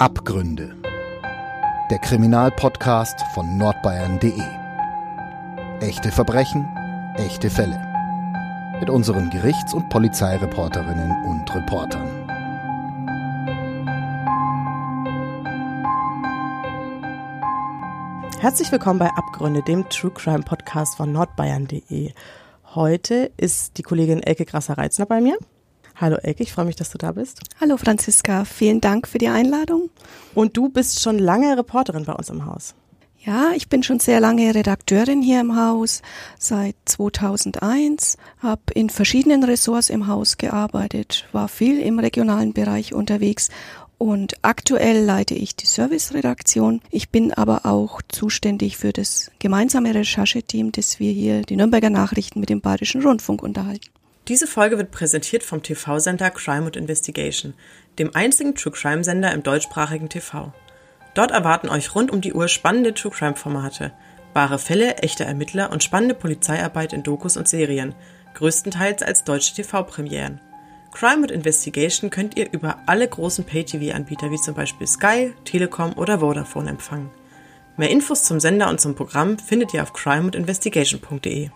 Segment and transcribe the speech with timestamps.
[0.00, 0.76] Abgründe.
[1.90, 4.40] Der Kriminalpodcast von nordbayern.de.
[5.80, 6.68] Echte Verbrechen,
[7.16, 7.76] echte Fälle.
[8.78, 12.06] Mit unseren Gerichts- und Polizeireporterinnen und Reportern.
[18.38, 22.12] Herzlich willkommen bei Abgründe, dem True Crime Podcast von nordbayern.de.
[22.76, 25.38] Heute ist die Kollegin Elke Grasser-Reitzner bei mir.
[26.00, 27.40] Hallo Elke, ich freue mich, dass du da bist.
[27.60, 29.90] Hallo Franziska, vielen Dank für die Einladung.
[30.32, 32.76] Und du bist schon lange Reporterin bei uns im Haus.
[33.18, 36.02] Ja, ich bin schon sehr lange Redakteurin hier im Haus,
[36.38, 43.48] seit 2001, habe in verschiedenen Ressorts im Haus gearbeitet, war viel im regionalen Bereich unterwegs
[43.98, 46.80] und aktuell leite ich die Serviceredaktion.
[46.90, 52.38] Ich bin aber auch zuständig für das gemeinsame Rechercheteam, das wir hier die Nürnberger Nachrichten
[52.38, 53.90] mit dem Bayerischen Rundfunk unterhalten.
[54.28, 57.54] Diese Folge wird präsentiert vom TV-Sender Crime und Investigation,
[57.98, 60.52] dem einzigen True Crime Sender im deutschsprachigen TV.
[61.14, 63.92] Dort erwarten euch rund um die Uhr spannende True Crime Formate,
[64.34, 67.94] wahre Fälle, echte Ermittler und spannende Polizeiarbeit in Dokus und Serien,
[68.34, 70.42] größtenteils als deutsche TV-Premieren.
[70.92, 76.18] Crime und Investigation könnt ihr über alle großen Pay-TV-Anbieter wie zum Beispiel Sky, Telekom oder
[76.18, 77.10] Vodafone empfangen.
[77.78, 81.50] Mehr Infos zum Sender und zum Programm findet ihr auf crimeandinvestigation.de.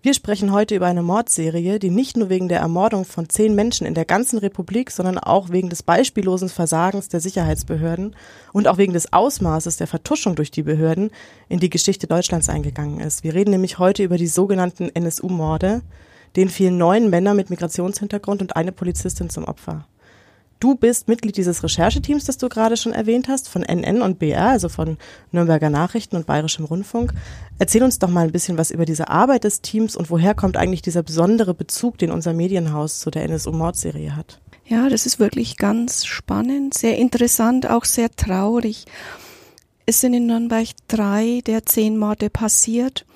[0.00, 3.84] Wir sprechen heute über eine Mordserie, die nicht nur wegen der Ermordung von zehn Menschen
[3.84, 8.14] in der ganzen Republik, sondern auch wegen des beispiellosen Versagens der Sicherheitsbehörden
[8.52, 11.10] und auch wegen des Ausmaßes der Vertuschung durch die Behörden
[11.48, 13.24] in die Geschichte Deutschlands eingegangen ist.
[13.24, 15.82] Wir reden nämlich heute über die sogenannten NSU-Morde,
[16.36, 19.88] denen fielen neun Männer mit Migrationshintergrund und eine Polizistin zum Opfer.
[20.60, 24.48] Du bist Mitglied dieses Rechercheteams, das du gerade schon erwähnt hast, von NN und BR,
[24.48, 24.98] also von
[25.30, 27.12] Nürnberger Nachrichten und Bayerischem Rundfunk.
[27.60, 30.56] Erzähl uns doch mal ein bisschen was über diese Arbeit des Teams und woher kommt
[30.56, 34.40] eigentlich dieser besondere Bezug, den unser Medienhaus zu der NSU-Mordserie hat.
[34.66, 38.84] Ja, das ist wirklich ganz spannend, sehr interessant, auch sehr traurig.
[39.86, 43.06] Es sind in Nürnberg drei der zehn Morde passiert.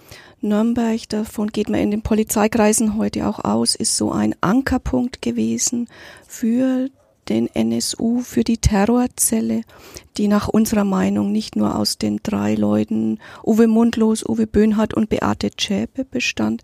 [0.41, 5.89] Nürnberg, davon geht man in den Polizeikreisen heute auch aus, ist so ein Ankerpunkt gewesen
[6.27, 6.89] für
[7.29, 9.63] den NSU für die Terrorzelle,
[10.17, 15.09] die nach unserer Meinung nicht nur aus den drei Leuten Uwe Mundlos, Uwe Böhnhardt und
[15.09, 16.63] Beate Zschäpe bestand.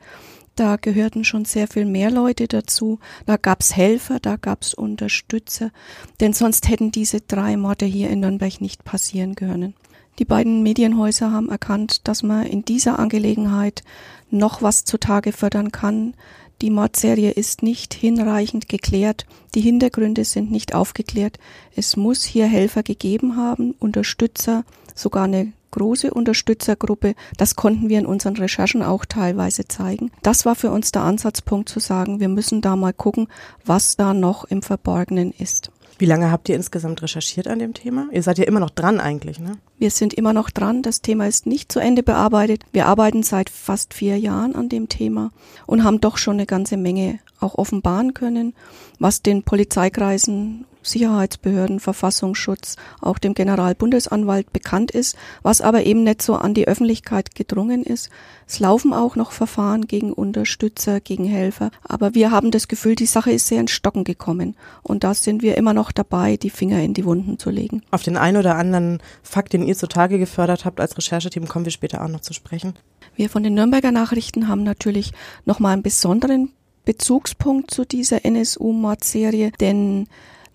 [0.56, 2.98] Da gehörten schon sehr viel mehr Leute dazu.
[3.26, 5.70] Da gab's Helfer, da gab's Unterstützer,
[6.18, 9.74] denn sonst hätten diese drei Morde hier in Nürnberg nicht passieren können.
[10.18, 13.84] Die beiden Medienhäuser haben erkannt, dass man in dieser Angelegenheit
[14.30, 16.14] noch was zutage fördern kann,
[16.60, 21.38] die Mordserie ist nicht hinreichend geklärt, die Hintergründe sind nicht aufgeklärt.
[21.76, 24.64] Es muss hier Helfer gegeben haben, Unterstützer,
[24.94, 27.14] sogar eine große Unterstützergruppe.
[27.36, 30.10] Das konnten wir in unseren Recherchen auch teilweise zeigen.
[30.22, 33.28] Das war für uns der Ansatzpunkt zu sagen, wir müssen da mal gucken,
[33.64, 35.70] was da noch im Verborgenen ist.
[35.98, 38.08] Wie lange habt ihr insgesamt recherchiert an dem Thema?
[38.12, 39.58] Ihr seid ja immer noch dran eigentlich, ne?
[39.78, 40.82] Wir sind immer noch dran.
[40.82, 42.64] Das Thema ist nicht zu Ende bearbeitet.
[42.72, 45.30] Wir arbeiten seit fast vier Jahren an dem Thema
[45.66, 48.54] und haben doch schon eine ganze Menge auch offenbaren können,
[49.00, 56.34] was den Polizeikreisen Sicherheitsbehörden, Verfassungsschutz, auch dem Generalbundesanwalt bekannt ist, was aber eben nicht so
[56.34, 58.10] an die Öffentlichkeit gedrungen ist.
[58.46, 63.06] Es laufen auch noch Verfahren gegen Unterstützer, gegen Helfer, aber wir haben das Gefühl, die
[63.06, 66.80] Sache ist sehr in Stocken gekommen und da sind wir immer noch dabei, die Finger
[66.82, 67.82] in die Wunden zu legen.
[67.90, 71.72] Auf den einen oder anderen Fakt, den ihr zutage gefördert habt als Rechercheteam, kommen wir
[71.72, 72.74] später auch noch zu sprechen.
[73.16, 75.12] Wir von den Nürnberger Nachrichten haben natürlich
[75.44, 76.52] noch mal einen besonderen
[76.84, 80.06] Bezugspunkt zu dieser NSU-Mordserie, denn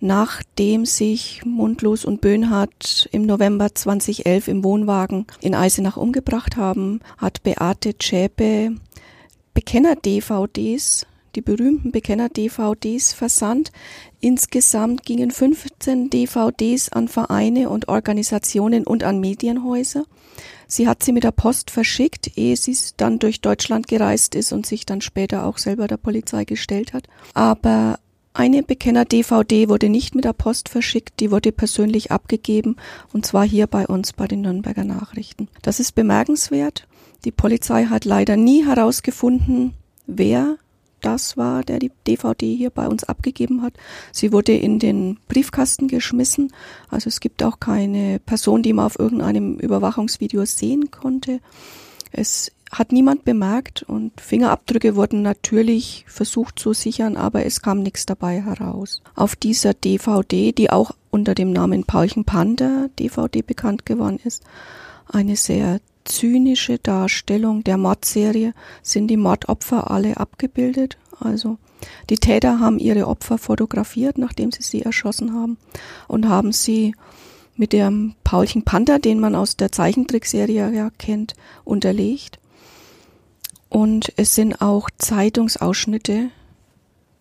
[0.03, 7.41] nachdem sich Mundlos und Böhnhardt im November 2011 im Wohnwagen in Eisenach umgebracht haben, hat
[7.43, 8.75] Beate Zschäpe
[9.53, 13.71] Bekenner-DVDs, die berühmten Bekenner-DVDs versandt.
[14.19, 20.03] Insgesamt gingen 15 DVDs an Vereine und Organisationen und an Medienhäuser.
[20.67, 24.65] Sie hat sie mit der Post verschickt, ehe sie dann durch Deutschland gereist ist und
[24.65, 27.07] sich dann später auch selber der Polizei gestellt hat.
[27.33, 27.99] Aber
[28.33, 32.77] eine Bekenner-DVD wurde nicht mit der Post verschickt, die wurde persönlich abgegeben
[33.13, 35.50] und zwar hier bei uns bei den Nürnberger Nachrichten.
[35.62, 36.88] Das ist bemerkenswert.
[37.25, 39.74] Die Polizei hat leider nie herausgefunden,
[40.07, 40.57] wer
[41.01, 43.74] das war, der die DVD hier bei uns abgegeben hat.
[44.12, 46.51] Sie wurde in den Briefkasten geschmissen.
[46.89, 51.39] Also es gibt auch keine Person, die man auf irgendeinem Überwachungsvideo sehen konnte.
[52.12, 58.05] Es hat niemand bemerkt und Fingerabdrücke wurden natürlich versucht zu sichern, aber es kam nichts
[58.05, 59.01] dabei heraus.
[59.15, 64.43] Auf dieser DVD, die auch unter dem Namen Paulchen Panda DVD bekannt geworden ist,
[65.07, 70.97] eine sehr zynische Darstellung der Mordserie, sind die Mordopfer alle abgebildet.
[71.19, 71.57] Also
[72.09, 75.57] Die Täter haben ihre Opfer fotografiert, nachdem sie sie erschossen haben
[76.07, 76.95] und haben sie
[77.55, 82.39] mit dem Paulchen Panther, den man aus der Zeichentrickserie ja kennt, unterlegt.
[83.73, 86.29] Und es sind auch Zeitungsausschnitte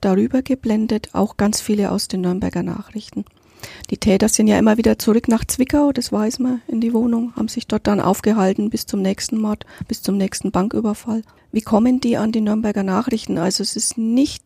[0.03, 3.25] darüber geblendet, auch ganz viele aus den Nürnberger Nachrichten.
[3.91, 7.35] Die Täter sind ja immer wieder zurück nach Zwickau, das weiß man, in die Wohnung,
[7.37, 11.23] haben sich dort dann aufgehalten bis zum nächsten Mord, bis zum nächsten Banküberfall.
[11.53, 13.39] Wie kommen die an die Nürnberger Nachrichten?
[13.39, 14.45] Also es ist nicht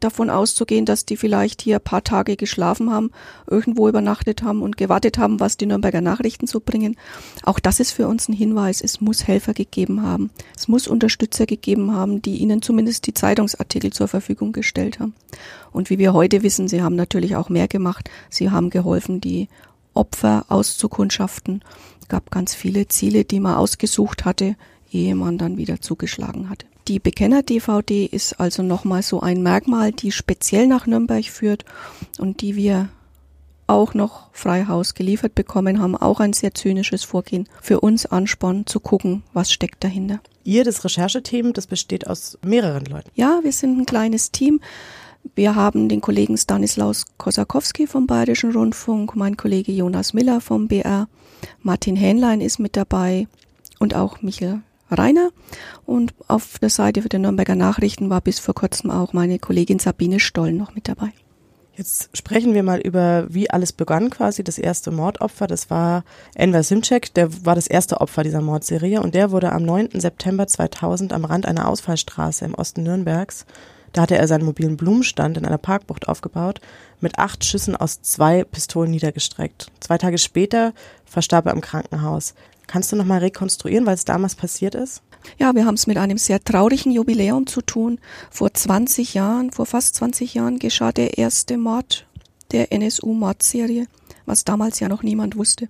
[0.00, 3.10] davon auszugehen, dass die vielleicht hier paar Tage geschlafen haben,
[3.46, 6.96] irgendwo übernachtet haben und gewartet haben, was die Nürnberger Nachrichten so bringen.
[7.42, 8.80] Auch das ist für uns ein Hinweis.
[8.80, 10.30] Es muss Helfer gegeben haben.
[10.56, 15.14] Es muss Unterstützer gegeben haben, die ihnen zumindest die Zeitungsartikel zur Verfügung gestellt haben.
[15.72, 18.10] Und wie wir heute wissen, sie haben natürlich auch mehr gemacht.
[18.30, 19.48] Sie haben geholfen, die
[19.94, 21.64] Opfer auszukundschaften.
[22.02, 24.56] Es gab ganz viele Ziele, die man ausgesucht hatte,
[24.92, 26.66] ehe man dann wieder zugeschlagen hatte.
[26.88, 31.64] Die Bekenner-DVD ist also nochmal so ein Merkmal, die speziell nach Nürnberg führt
[32.18, 32.88] und die wir
[33.66, 38.66] auch noch frei Haus geliefert bekommen haben, auch ein sehr zynisches Vorgehen für uns Ansporn
[38.66, 40.20] zu gucken, was steckt dahinter.
[40.44, 43.10] Ihr, das Rechercheteam, das besteht aus mehreren Leuten.
[43.16, 44.60] Ja, wir sind ein kleines Team.
[45.34, 51.08] Wir haben den Kollegen Stanislaus Kosakowski vom Bayerischen Rundfunk, mein Kollege Jonas Miller vom BR,
[51.62, 53.26] Martin Hähnlein ist mit dabei
[53.80, 54.60] und auch Michael
[54.90, 55.30] Rainer.
[55.84, 59.78] Und auf der Seite für die Nürnberger Nachrichten war bis vor kurzem auch meine Kollegin
[59.78, 61.12] Sabine Stoll noch mit dabei.
[61.76, 64.42] Jetzt sprechen wir mal über, wie alles begann quasi.
[64.42, 66.04] Das erste Mordopfer, das war
[66.34, 69.90] Enver Simcek, der war das erste Opfer dieser Mordserie und der wurde am 9.
[70.00, 73.44] September 2000 am Rand einer Ausfallstraße im Osten Nürnbergs,
[73.96, 76.60] da hatte er seinen mobilen Blumenstand in einer Parkbucht aufgebaut,
[77.00, 79.72] mit acht Schüssen aus zwei Pistolen niedergestreckt.
[79.80, 80.74] Zwei Tage später
[81.06, 82.34] verstarb er im Krankenhaus.
[82.66, 85.02] Kannst du nochmal rekonstruieren, es damals passiert ist?
[85.38, 87.98] Ja, wir haben es mit einem sehr traurigen Jubiläum zu tun.
[88.30, 92.06] Vor 20 Jahren, vor fast 20 Jahren geschah der erste Mord
[92.52, 93.86] der NSU-Mordserie,
[94.24, 95.68] was damals ja noch niemand wusste.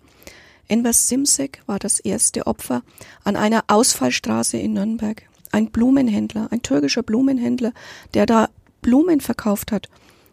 [0.69, 2.83] Enver Simsek war das erste Opfer
[3.25, 5.23] an einer Ausfallstraße in Nürnberg.
[5.53, 7.73] Ein Blumenhändler, ein türkischer Blumenhändler,
[8.15, 8.49] der da
[8.83, 9.89] Blumen verkauft hat,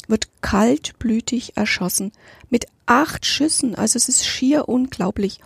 [0.07, 2.11] wird kaltblütig erschossen.
[2.49, 5.39] Mit acht Schüssen, also es ist schier unglaublich.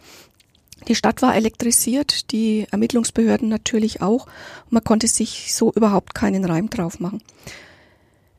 [0.87, 4.27] Die Stadt war elektrisiert, die Ermittlungsbehörden natürlich auch.
[4.69, 7.21] Man konnte sich so überhaupt keinen Reim drauf machen.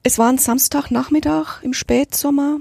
[0.02, 2.58] Es war ein Samstagnachmittag im Spätsommer,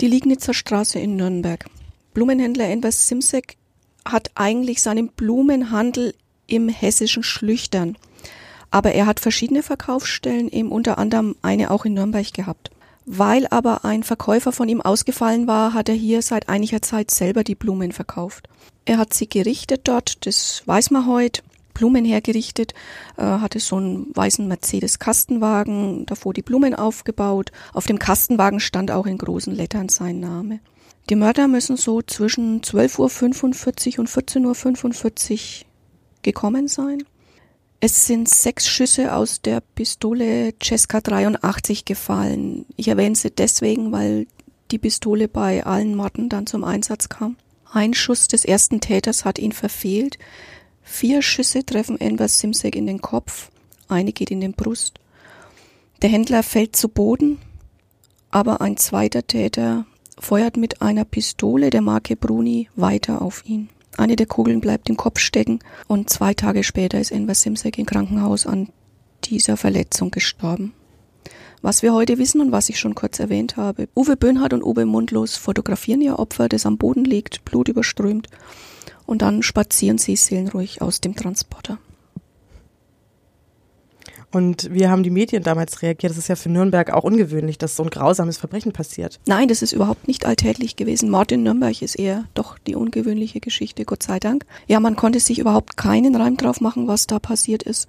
[0.00, 1.64] die Liegnitzer Straße in Nürnberg.
[2.12, 3.56] Blumenhändler Enver Simsek
[4.04, 6.14] hat eigentlich seinen Blumenhandel
[6.46, 7.96] im hessischen Schlüchtern.
[8.70, 12.70] Aber er hat verschiedene Verkaufsstellen, eben unter anderem eine auch in Nürnberg gehabt.
[13.06, 17.44] Weil aber ein Verkäufer von ihm ausgefallen war, hat er hier seit einiger Zeit selber
[17.44, 18.48] die Blumen verkauft.
[18.84, 21.42] Er hat sie gerichtet dort, das weiß man heute.
[21.72, 22.72] Blumen hergerichtet,
[23.16, 27.50] äh, hatte so einen weißen Mercedes-Kastenwagen, davor die Blumen aufgebaut.
[27.72, 30.60] Auf dem Kastenwagen stand auch in großen Lettern sein Name.
[31.10, 35.66] Die Mörder müssen so zwischen 12.45 Uhr und 14.45 Uhr
[36.22, 37.02] gekommen sein.
[37.80, 42.64] Es sind sechs Schüsse aus der Pistole Cesca 83 gefallen.
[42.76, 44.26] Ich erwähne sie deswegen, weil
[44.70, 47.36] die Pistole bei allen Morden dann zum Einsatz kam.
[47.74, 50.16] Ein Schuss des ersten Täters hat ihn verfehlt.
[50.84, 53.50] Vier Schüsse treffen Enver Simsek in den Kopf,
[53.88, 55.00] eine geht in den Brust.
[56.00, 57.38] Der Händler fällt zu Boden,
[58.30, 59.86] aber ein zweiter Täter
[60.20, 63.70] feuert mit einer Pistole der Marke Bruni weiter auf ihn.
[63.96, 67.86] Eine der Kugeln bleibt im Kopf stecken und zwei Tage später ist Enver Simsek im
[67.86, 68.68] Krankenhaus an
[69.24, 70.74] dieser Verletzung gestorben.
[71.64, 73.88] Was wir heute wissen und was ich schon kurz erwähnt habe.
[73.96, 78.28] Uwe Böhnhardt und Uwe Mundlos fotografieren ihr Opfer, das am Boden liegt, blutüberströmt,
[79.06, 81.78] und dann spazieren sie seelenruhig aus dem Transporter.
[84.30, 86.10] Und wie haben die Medien damals reagiert?
[86.10, 89.18] Das ist ja für Nürnberg auch ungewöhnlich, dass so ein grausames Verbrechen passiert.
[89.24, 91.08] Nein, das ist überhaupt nicht alltäglich gewesen.
[91.08, 94.44] Mord in Nürnberg ist eher doch die ungewöhnliche Geschichte, Gott sei Dank.
[94.66, 97.88] Ja, man konnte sich überhaupt keinen Reim drauf machen, was da passiert ist.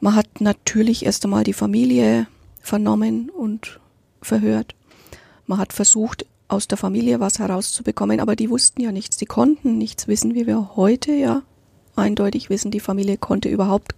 [0.00, 2.26] Man hat natürlich erst einmal die Familie
[2.60, 3.80] vernommen und
[4.22, 4.74] verhört.
[5.46, 9.16] Man hat versucht, aus der Familie was herauszubekommen, aber die wussten ja nichts.
[9.16, 11.42] Die konnten nichts wissen, wie wir heute ja
[11.96, 12.70] eindeutig wissen.
[12.70, 13.94] Die Familie konnte überhaupt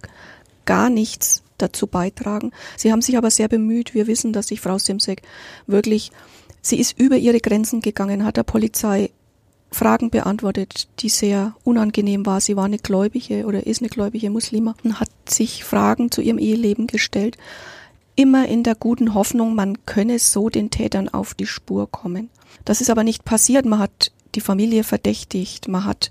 [0.65, 2.51] gar nichts dazu beitragen.
[2.77, 3.93] Sie haben sich aber sehr bemüht.
[3.93, 5.23] Wir wissen, dass sich Frau Simsek
[5.67, 6.11] wirklich,
[6.61, 9.09] sie ist über ihre Grenzen gegangen, hat der Polizei
[9.71, 12.39] Fragen beantwortet, die sehr unangenehm war.
[12.39, 16.37] Sie war eine gläubige oder ist eine gläubige Muslima und hat sich Fragen zu ihrem
[16.37, 17.37] Eheleben gestellt.
[18.15, 22.29] Immer in der guten Hoffnung, man könne so den Tätern auf die Spur kommen.
[22.63, 23.65] Das ist aber nicht passiert.
[23.65, 25.67] Man hat die Familie verdächtigt.
[25.67, 26.09] Man hat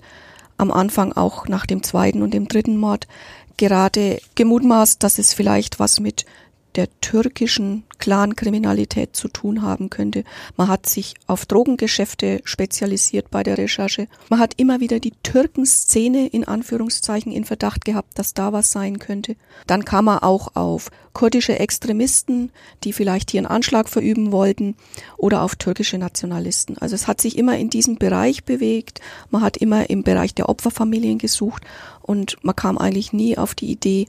[0.56, 3.06] am Anfang auch nach dem zweiten und dem dritten Mord
[3.56, 6.24] gerade gemutmaßt, dass es vielleicht was mit
[6.74, 10.24] der türkischen Clankriminalität zu tun haben könnte.
[10.56, 14.08] Man hat sich auf Drogengeschäfte spezialisiert bei der Recherche.
[14.28, 18.98] Man hat immer wieder die Türkenszene in Anführungszeichen in Verdacht gehabt, dass da was sein
[18.98, 19.36] könnte.
[19.66, 22.50] Dann kam man auch auf kurdische Extremisten,
[22.84, 24.74] die vielleicht hier einen Anschlag verüben wollten
[25.16, 26.78] oder auf türkische Nationalisten.
[26.78, 29.00] Also es hat sich immer in diesem Bereich bewegt.
[29.30, 31.64] Man hat immer im Bereich der Opferfamilien gesucht
[32.00, 34.06] und man kam eigentlich nie auf die Idee,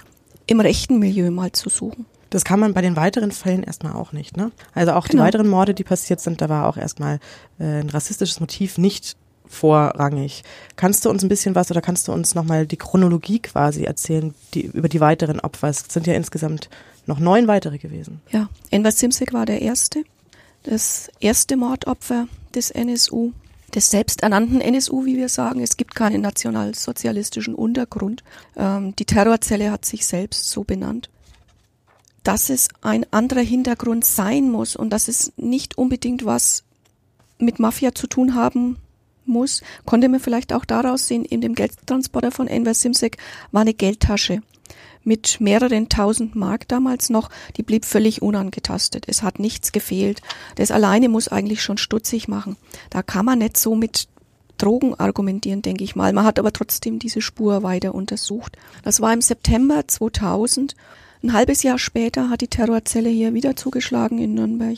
[0.48, 2.06] im rechten Milieu mal zu suchen.
[2.34, 4.38] Das kann man bei den weiteren Fällen erstmal auch nicht.
[4.38, 4.52] Ne?
[4.74, 5.22] Also auch genau.
[5.22, 7.20] die weiteren Morde, die passiert sind, da war auch erstmal
[7.60, 10.44] äh, ein rassistisches Motiv nicht vorrangig.
[10.76, 14.34] Kannst du uns ein bisschen was oder kannst du uns nochmal die Chronologie quasi erzählen
[14.56, 15.68] die, über die weiteren Opfer?
[15.68, 16.72] Es sind ja insgesamt
[17.06, 18.20] noch neun weitere gewesen.
[18.32, 20.04] Ja, Enver Simsek war der erste,
[20.64, 23.32] das erste Mordopfer des NSU,
[23.76, 25.62] des selbsternannten NSU, wie wir sagen.
[25.62, 28.24] Es gibt keinen nationalsozialistischen Untergrund.
[28.58, 31.12] Ähm, die Terrorzelle hat sich selbst so benannt
[32.24, 36.64] dass es ein anderer Hintergrund sein muss und dass es nicht unbedingt was
[37.38, 38.78] mit Mafia zu tun haben
[39.26, 43.18] muss, konnte man vielleicht auch daraus sehen, in dem Geldtransporter von Enver Simsek
[43.52, 44.42] war eine Geldtasche
[45.04, 49.06] mit mehreren tausend Mark damals noch, die blieb völlig unangetastet.
[49.08, 50.22] Es hat nichts gefehlt.
[50.56, 52.56] Das alleine muss eigentlich schon stutzig machen.
[52.90, 54.08] Da kann man nicht so mit
[54.58, 56.14] Drogen argumentieren, denke ich mal.
[56.14, 58.56] Man hat aber trotzdem diese Spur weiter untersucht.
[58.84, 60.76] Das war im September 2000
[61.24, 64.78] ein halbes Jahr später hat die Terrorzelle hier wieder zugeschlagen in Nürnberg,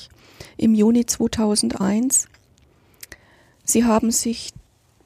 [0.57, 2.27] im Juni 2001.
[3.63, 4.53] Sie haben sich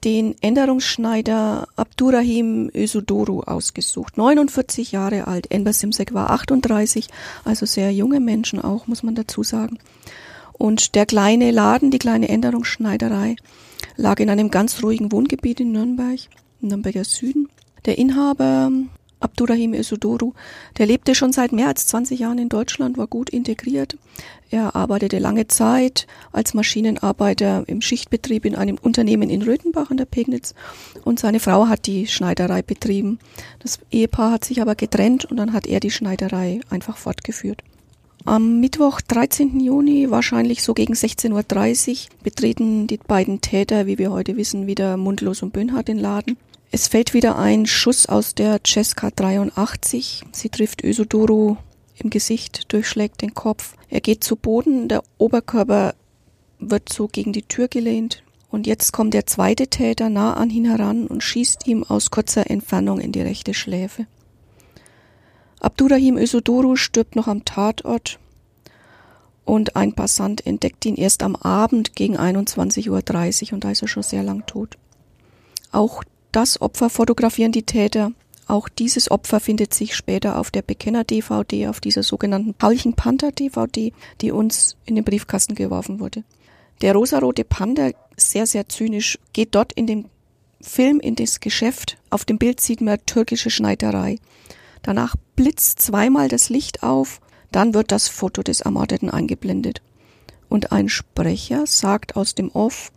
[0.04, 4.18] den Änderungsschneider Abdurrahim Ösudoru ausgesucht.
[4.18, 5.52] 49 Jahre alt.
[5.52, 7.08] Enver Simsek war 38,
[7.44, 9.80] also sehr junge Menschen auch, muss man dazu sagen.
[10.54, 13.38] Und der kleine Laden, die kleine Änderungsschneiderei,
[13.96, 16.20] lag in einem ganz ruhigen Wohngebiet in Nürnberg,
[16.60, 17.48] Nürnberger Süden.
[17.86, 18.72] Der Inhaber
[19.20, 20.34] Abdurrahim Esudoru,
[20.78, 23.98] der lebte schon seit mehr als 20 Jahren in Deutschland, war gut integriert.
[24.50, 30.06] Er arbeitete lange Zeit als Maschinenarbeiter im Schichtbetrieb in einem Unternehmen in Röthenbach an der
[30.06, 30.56] Pegnitz
[31.04, 33.20] und seine Frau hat die Schneiderei betrieben.
[33.60, 37.64] Das Ehepaar hat sich aber getrennt und dann hat er die Schneiderei einfach fortgeführt.
[38.26, 39.60] Am Mittwoch, 13.
[39.60, 44.98] Juni, wahrscheinlich so gegen 16.30 Uhr, betreten die beiden Täter, wie wir heute wissen, wieder
[44.98, 46.38] Mundlos und Böhnhardt den Laden.
[46.72, 50.24] Es fällt wieder ein Schuss aus der Cesca 83.
[50.32, 51.58] Sie trifft Ösodoro
[51.98, 53.76] im Gesicht, durchschlägt den Kopf.
[53.90, 55.96] Er geht zu Boden, der Oberkörper
[56.60, 58.22] wird so gegen die Tür gelehnt.
[58.52, 62.50] Und jetzt kommt der zweite Täter nah an ihn heran und schießt ihm aus kurzer
[62.52, 64.06] Entfernung in die rechte Schläfe.
[65.60, 68.20] Abdurrahim Ösodoro stirbt noch am Tatort
[69.44, 72.90] und ein Passant entdeckt ihn erst am Abend gegen 21.30
[73.48, 74.78] Uhr und da ist er schon sehr lang tot.
[75.72, 78.12] Auch das Opfer fotografieren die Täter.
[78.48, 84.32] Auch dieses Opfer findet sich später auf der Bekenner-DVD, auf dieser sogenannten Paulchen Panther-DVD, die
[84.32, 86.24] uns in den Briefkasten geworfen wurde.
[86.82, 90.06] Der rosarote Panther, sehr, sehr zynisch, geht dort in dem
[90.62, 91.98] Film in das Geschäft.
[92.10, 94.18] Auf dem Bild sieht man türkische Schneiderei.
[94.82, 97.22] Danach blitzt zweimal das Licht auf,
[97.52, 99.82] dann wird das Foto des Ermordeten eingeblendet.
[100.48, 102.92] Und ein Sprecher sagt aus dem Off,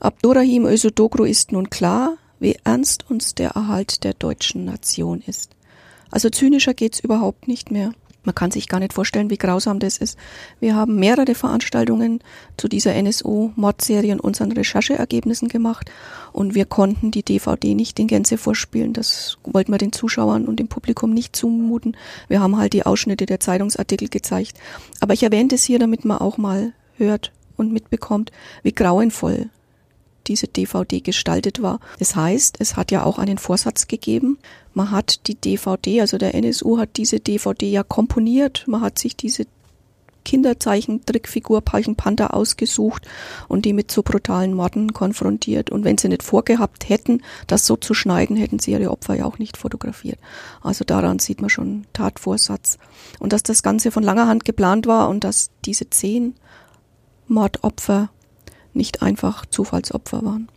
[0.00, 5.50] Abdurrahim Özodoglu ist nun klar, wie ernst uns der Erhalt der deutschen Nation ist.
[6.10, 7.92] Also zynischer geht's überhaupt nicht mehr.
[8.22, 10.18] Man kann sich gar nicht vorstellen, wie grausam das ist.
[10.60, 12.20] Wir haben mehrere Veranstaltungen
[12.58, 15.90] zu dieser NSU-Mordserie und unseren Rechercheergebnissen gemacht
[16.32, 18.92] und wir konnten die DVD nicht in Gänze vorspielen.
[18.92, 21.96] Das wollten wir den Zuschauern und dem Publikum nicht zumuten.
[22.28, 24.58] Wir haben halt die Ausschnitte der Zeitungsartikel gezeigt.
[25.00, 28.32] Aber ich erwähne das hier, damit man auch mal hört und mitbekommt,
[28.62, 29.48] wie grauenvoll
[30.26, 31.80] diese DVD gestaltet war.
[31.98, 34.38] Das heißt, es hat ja auch einen Vorsatz gegeben.
[34.72, 38.64] Man hat die DVD, also der NSU hat diese DVD ja komponiert.
[38.66, 39.46] Man hat sich diese
[40.24, 43.06] Kinderzeichen-Trickfigur Palchen Panther ausgesucht
[43.46, 45.70] und die mit so brutalen Morden konfrontiert.
[45.70, 49.26] Und wenn sie nicht vorgehabt hätten, das so zu schneiden, hätten sie ihre Opfer ja
[49.26, 50.18] auch nicht fotografiert.
[50.62, 52.78] Also daran sieht man schon Tatvorsatz.
[53.20, 56.34] Und dass das Ganze von langer Hand geplant war und dass diese zehn
[57.28, 58.10] Mordopfer
[58.74, 60.48] nicht einfach Zufallsopfer waren.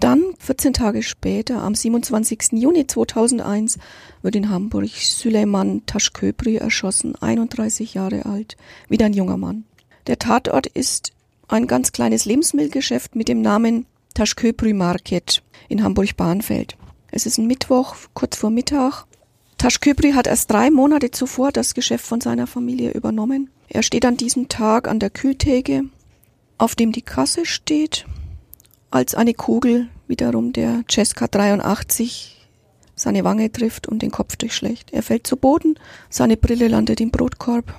[0.00, 2.52] Dann, 14 Tage später, am 27.
[2.52, 3.78] Juni 2001,
[4.22, 8.56] wird in Hamburg Süleyman Taschköpri erschossen, 31 Jahre alt,
[8.88, 9.64] wieder ein junger Mann.
[10.06, 11.12] Der Tatort ist
[11.48, 16.78] ein ganz kleines Lebensmittelgeschäft mit dem Namen Taschköpri Market in Hamburg-Bahnfeld.
[17.10, 19.04] Es ist ein Mittwoch, kurz vor Mittag.
[19.58, 23.50] Taschköpri hat erst drei Monate zuvor das Geschäft von seiner Familie übernommen.
[23.68, 25.84] Er steht an diesem Tag an der Kühltheke
[26.60, 28.04] auf dem die Kasse steht,
[28.90, 32.48] als eine Kugel wiederum der Cesca 83
[32.94, 34.92] seine Wange trifft und den Kopf durchschlägt.
[34.92, 35.78] Er fällt zu Boden,
[36.10, 37.74] seine Brille landet im Brotkorb.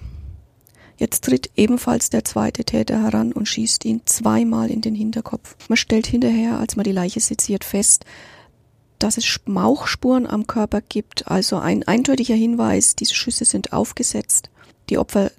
[0.98, 5.56] Jetzt tritt ebenfalls der zweite Täter heran und schießt ihn zweimal in den Hinterkopf.
[5.70, 8.06] Man stellt hinterher, als man die Leiche seziert, fest,
[8.98, 14.50] dass es Mauchspuren am Körper gibt, also ein eindeutiger Hinweis, diese Schüsse sind aufgesetzt.
[14.90, 15.32] Die Opfer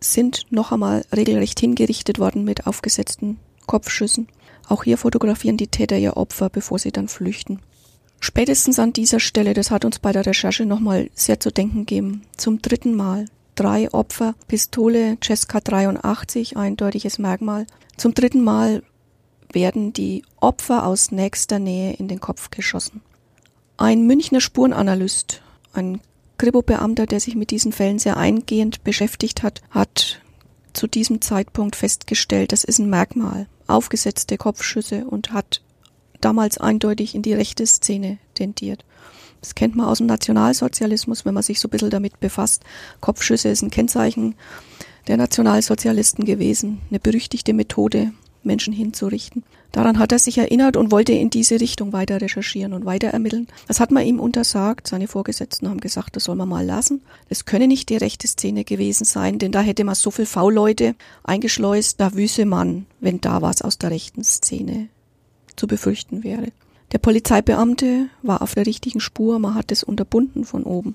[0.00, 4.28] sind noch einmal regelrecht hingerichtet worden mit aufgesetzten Kopfschüssen.
[4.68, 7.60] Auch hier fotografieren die Täter ihr Opfer, bevor sie dann flüchten.
[8.20, 12.22] Spätestens an dieser Stelle, das hat uns bei der Recherche nochmal sehr zu denken gegeben,
[12.36, 17.66] zum dritten Mal drei Opfer, Pistole Cesca 83, eindeutiges Merkmal.
[17.96, 18.82] Zum dritten Mal
[19.52, 23.02] werden die Opfer aus nächster Nähe in den Kopf geschossen.
[23.76, 26.00] Ein Münchner Spurenanalyst, ein
[26.38, 30.22] Kripo-Beamter, der sich mit diesen Fällen sehr eingehend beschäftigt hat, hat
[30.72, 35.62] zu diesem Zeitpunkt festgestellt, das ist ein Merkmal, aufgesetzte Kopfschüsse und hat
[36.20, 38.84] damals eindeutig in die rechte Szene tendiert.
[39.40, 42.64] Das kennt man aus dem Nationalsozialismus, wenn man sich so ein bisschen damit befasst.
[43.00, 44.34] Kopfschüsse ist ein Kennzeichen
[45.06, 49.44] der Nationalsozialisten gewesen, eine berüchtigte Methode, Menschen hinzurichten.
[49.72, 53.48] Daran hat er sich erinnert und wollte in diese Richtung weiter recherchieren und weiter ermitteln.
[53.66, 54.88] Das hat man ihm untersagt.
[54.88, 57.02] Seine Vorgesetzten haben gesagt, das soll man mal lassen.
[57.28, 60.94] Das könne nicht die rechte Szene gewesen sein, denn da hätte man so viel V-Leute
[61.22, 64.88] eingeschleust, da wüsse man, wenn da was aus der rechten Szene
[65.56, 66.52] zu befürchten wäre.
[66.92, 70.94] Der Polizeibeamte war auf der richtigen Spur, man hat es unterbunden von oben.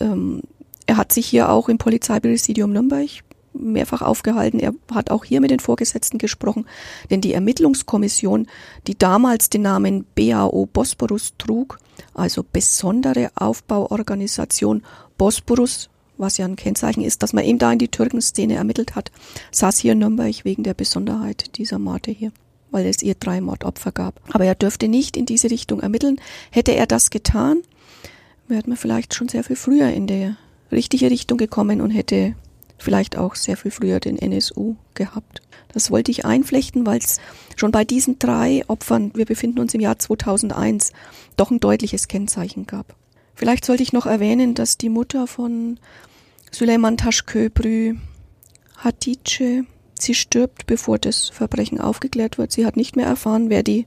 [0.00, 0.42] Ähm,
[0.86, 3.22] er hat sich hier auch im Polizeipräsidium Nürnberg
[3.58, 4.60] mehrfach aufgehalten.
[4.60, 6.66] Er hat auch hier mit den Vorgesetzten gesprochen,
[7.10, 8.46] denn die Ermittlungskommission,
[8.86, 11.78] die damals den Namen BAO Bosporus trug,
[12.14, 14.82] also besondere Aufbauorganisation
[15.16, 19.12] Bosporus, was ja ein Kennzeichen ist, dass man eben da in die Türkenszene ermittelt hat,
[19.52, 22.32] saß hier in Nürnberg wegen der Besonderheit dieser Morde hier
[22.70, 24.20] weil es ihr drei Mordopfer gab.
[24.32, 26.20] Aber er dürfte nicht in diese Richtung ermitteln.
[26.50, 27.62] Hätte er das getan,
[28.46, 30.36] wäre man vielleicht schon sehr viel früher in der
[30.72, 32.34] richtige Richtung gekommen und hätte
[32.78, 35.42] vielleicht auch sehr viel früher den NSU gehabt.
[35.72, 37.20] Das wollte ich einflechten, weil es
[37.56, 40.92] schon bei diesen drei Opfern, wir befinden uns im Jahr 2001,
[41.36, 42.94] doch ein deutliches Kennzeichen gab.
[43.34, 45.78] Vielleicht sollte ich noch erwähnen, dass die Mutter von
[46.50, 47.96] Süleyman Taschköprü,
[48.78, 49.64] Hatice,
[50.00, 52.52] Sie stirbt, bevor das Verbrechen aufgeklärt wird.
[52.52, 53.86] Sie hat nicht mehr erfahren, wer die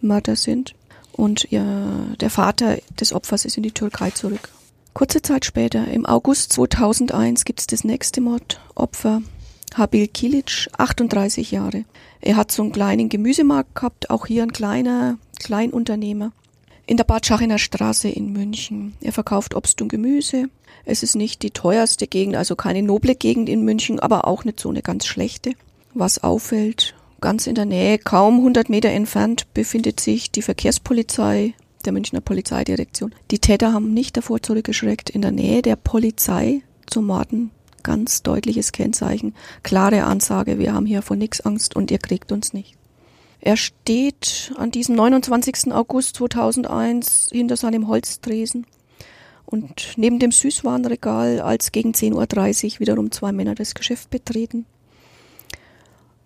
[0.00, 0.74] Mörder sind.
[1.12, 4.50] Und ihr, der Vater des Opfers ist in die Türkei zurück.
[4.98, 9.22] Kurze Zeit später, im August 2001, gibt es das nächste Mordopfer.
[9.76, 11.84] Habil Kilic, 38 Jahre.
[12.20, 16.32] Er hat so einen kleinen Gemüsemarkt gehabt, auch hier ein kleiner Kleinunternehmer
[16.88, 18.94] in der Bad Schachener Straße in München.
[19.00, 20.46] Er verkauft Obst und Gemüse.
[20.84, 24.58] Es ist nicht die teuerste Gegend, also keine noble Gegend in München, aber auch nicht
[24.58, 25.52] so eine ganz schlechte.
[25.94, 31.92] Was auffällt, ganz in der Nähe, kaum 100 Meter entfernt, befindet sich die Verkehrspolizei der
[31.92, 33.14] Münchner Polizeidirektion.
[33.30, 37.50] Die Täter haben nicht davor zurückgeschreckt, in der Nähe der Polizei zu morden.
[37.82, 42.52] Ganz deutliches Kennzeichen, klare Ansage, wir haben hier vor nichts Angst und ihr kriegt uns
[42.52, 42.76] nicht.
[43.40, 45.72] Er steht an diesem 29.
[45.72, 48.66] August 2001 hinter seinem Holztresen
[49.46, 54.66] und neben dem Süßwarenregal, als gegen 10.30 Uhr wiederum zwei Männer das Geschäft betreten.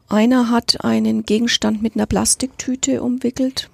[0.08, 3.70] Einer hat einen Gegenstand mit einer Plastiktüte umwickelt.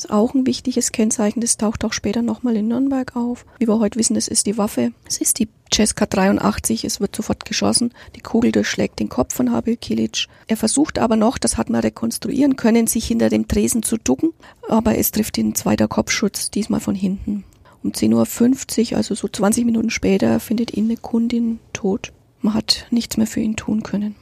[0.00, 3.44] Das ist auch ein wichtiges Kennzeichen, das taucht auch später nochmal in Nürnberg auf.
[3.58, 4.94] Wie wir heute wissen, es ist die Waffe.
[5.06, 7.92] Es ist die Cesca 83, es wird sofort geschossen.
[8.16, 10.26] Die Kugel durchschlägt den Kopf von Habil Kilic.
[10.46, 14.32] Er versucht aber noch, das hat man rekonstruieren können, sich hinter dem Tresen zu ducken,
[14.70, 17.44] aber es trifft ihn zweiter Kopfschutz, diesmal von hinten.
[17.82, 22.14] Um 10.50 Uhr, also so 20 Minuten später, findet ihn eine Kundin tot.
[22.40, 24.14] Man hat nichts mehr für ihn tun können.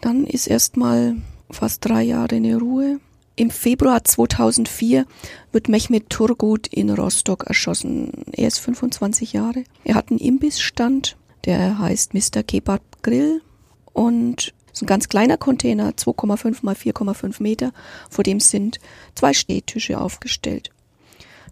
[0.00, 1.16] Dann ist erstmal
[1.50, 3.00] fast drei Jahre eine Ruhe.
[3.38, 5.04] Im Februar 2004
[5.52, 8.10] wird Mehmet Turgut in Rostock erschossen.
[8.32, 9.64] Er ist 25 Jahre.
[9.84, 12.42] Er hat einen Imbissstand, der heißt Mr.
[12.42, 13.42] Kebab Grill
[13.92, 17.72] und ist ein ganz kleiner Container, 2,5 mal 4,5 Meter,
[18.08, 18.78] vor dem sind
[19.14, 20.70] zwei Stehtische aufgestellt.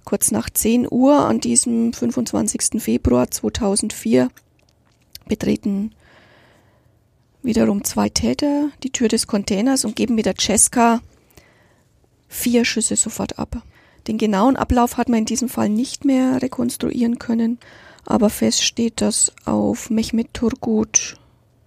[0.05, 2.83] Kurz nach 10 Uhr an diesem 25.
[2.83, 4.31] Februar 2004
[5.27, 5.95] betreten
[7.43, 11.03] wiederum zwei Täter die Tür des Containers und geben mit der Cesca
[12.35, 13.63] vier Schüsse sofort ab.
[14.09, 17.59] Den genauen Ablauf hat man in diesem Fall nicht mehr rekonstruieren können,
[18.05, 21.17] aber fest steht, dass auf Mehmet Turgut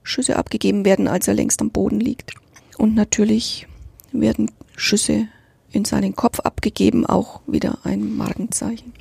[0.03, 2.36] Schüsse abgegeben werden, als er längst am Boden liegt.
[2.77, 3.67] Und natürlich
[4.12, 5.27] werden Schüsse
[5.71, 8.93] in seinen Kopf abgegeben, auch wieder ein Markenzeichen.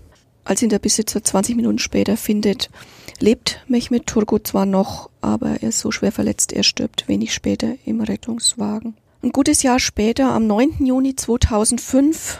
[0.45, 2.71] Als ihn der Besitzer 20 Minuten später findet,
[3.19, 7.75] lebt Mehmet Turgut zwar noch, aber er ist so schwer verletzt, er stirbt wenig später
[7.85, 8.95] im Rettungswagen.
[9.27, 10.87] Ein gutes Jahr später, am 9.
[10.87, 12.39] Juni 2005,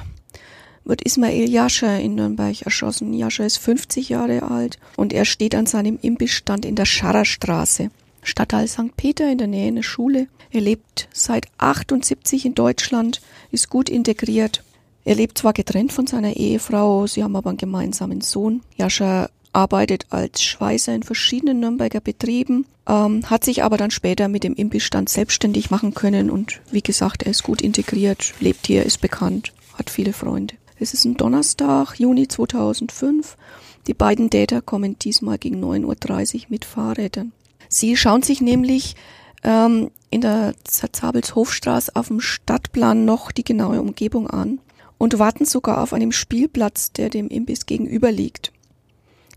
[0.85, 3.13] wird Ismail Jascha in Nürnberg erschossen.
[3.13, 7.91] Jascha ist 50 Jahre alt und er steht an seinem Imbissstand in der Scharrerstraße.
[8.23, 8.97] Stadtteil St.
[8.97, 10.29] Peter in der Nähe einer Schule.
[10.53, 13.21] Er lebt seit 78 in Deutschland,
[13.51, 14.63] ist gut integriert.
[15.05, 18.63] Er lebt zwar getrennt von seiner Ehefrau, sie haben aber einen gemeinsamen Sohn.
[18.77, 24.45] Jascha arbeitet als Schweißer in verschiedenen Nürnberger Betrieben, ähm, hat sich aber dann später mit
[24.45, 29.01] dem Imbissstand selbstständig machen können und wie gesagt, er ist gut integriert, lebt hier, ist
[29.01, 30.55] bekannt, hat viele Freunde.
[30.79, 33.39] Es ist ein Donnerstag, Juni 2005.
[33.87, 37.33] Die beiden Täter kommen diesmal gegen 9.30 Uhr mit Fahrrädern.
[37.71, 38.95] Sie schauen sich nämlich
[39.43, 44.61] ähm, in der Zabelshofstraße auf dem Stadtplan noch die genaue Umgebung an
[44.99, 48.53] und warten sogar auf einem Spielplatz, der dem Imbiss gegenüber liegt.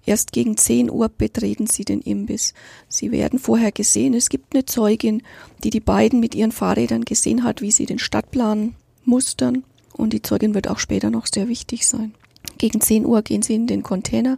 [0.05, 2.53] Erst gegen 10 Uhr betreten sie den Imbiss.
[2.87, 4.13] Sie werden vorher gesehen.
[4.13, 5.21] Es gibt eine Zeugin,
[5.63, 9.63] die die beiden mit ihren Fahrrädern gesehen hat, wie sie den Stadtplan mustern.
[9.93, 12.13] Und die Zeugin wird auch später noch sehr wichtig sein.
[12.57, 14.37] Gegen 10 Uhr gehen sie in den Container.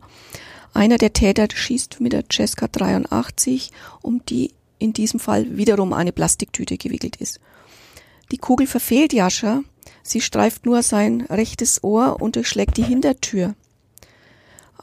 [0.74, 3.72] Einer der Täter schießt mit der Cesca 83,
[4.02, 7.40] um die in diesem Fall wiederum eine Plastiktüte gewickelt ist.
[8.32, 9.62] Die Kugel verfehlt Jascha.
[10.04, 13.56] Sie streift nur sein rechtes Ohr und durchschlägt die Hintertür.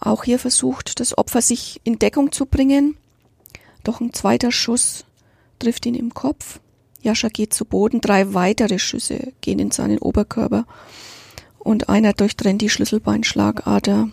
[0.01, 2.97] Auch hier versucht das Opfer sich in Deckung zu bringen,
[3.85, 5.05] doch ein zweiter Schuss
[5.59, 6.61] trifft ihn im Kopf.
[7.03, 10.67] Jascha geht zu Boden, drei weitere Schüsse gehen in seinen Oberkörper
[11.59, 14.09] und einer durchtrennt die Schlüsselbeinschlagader.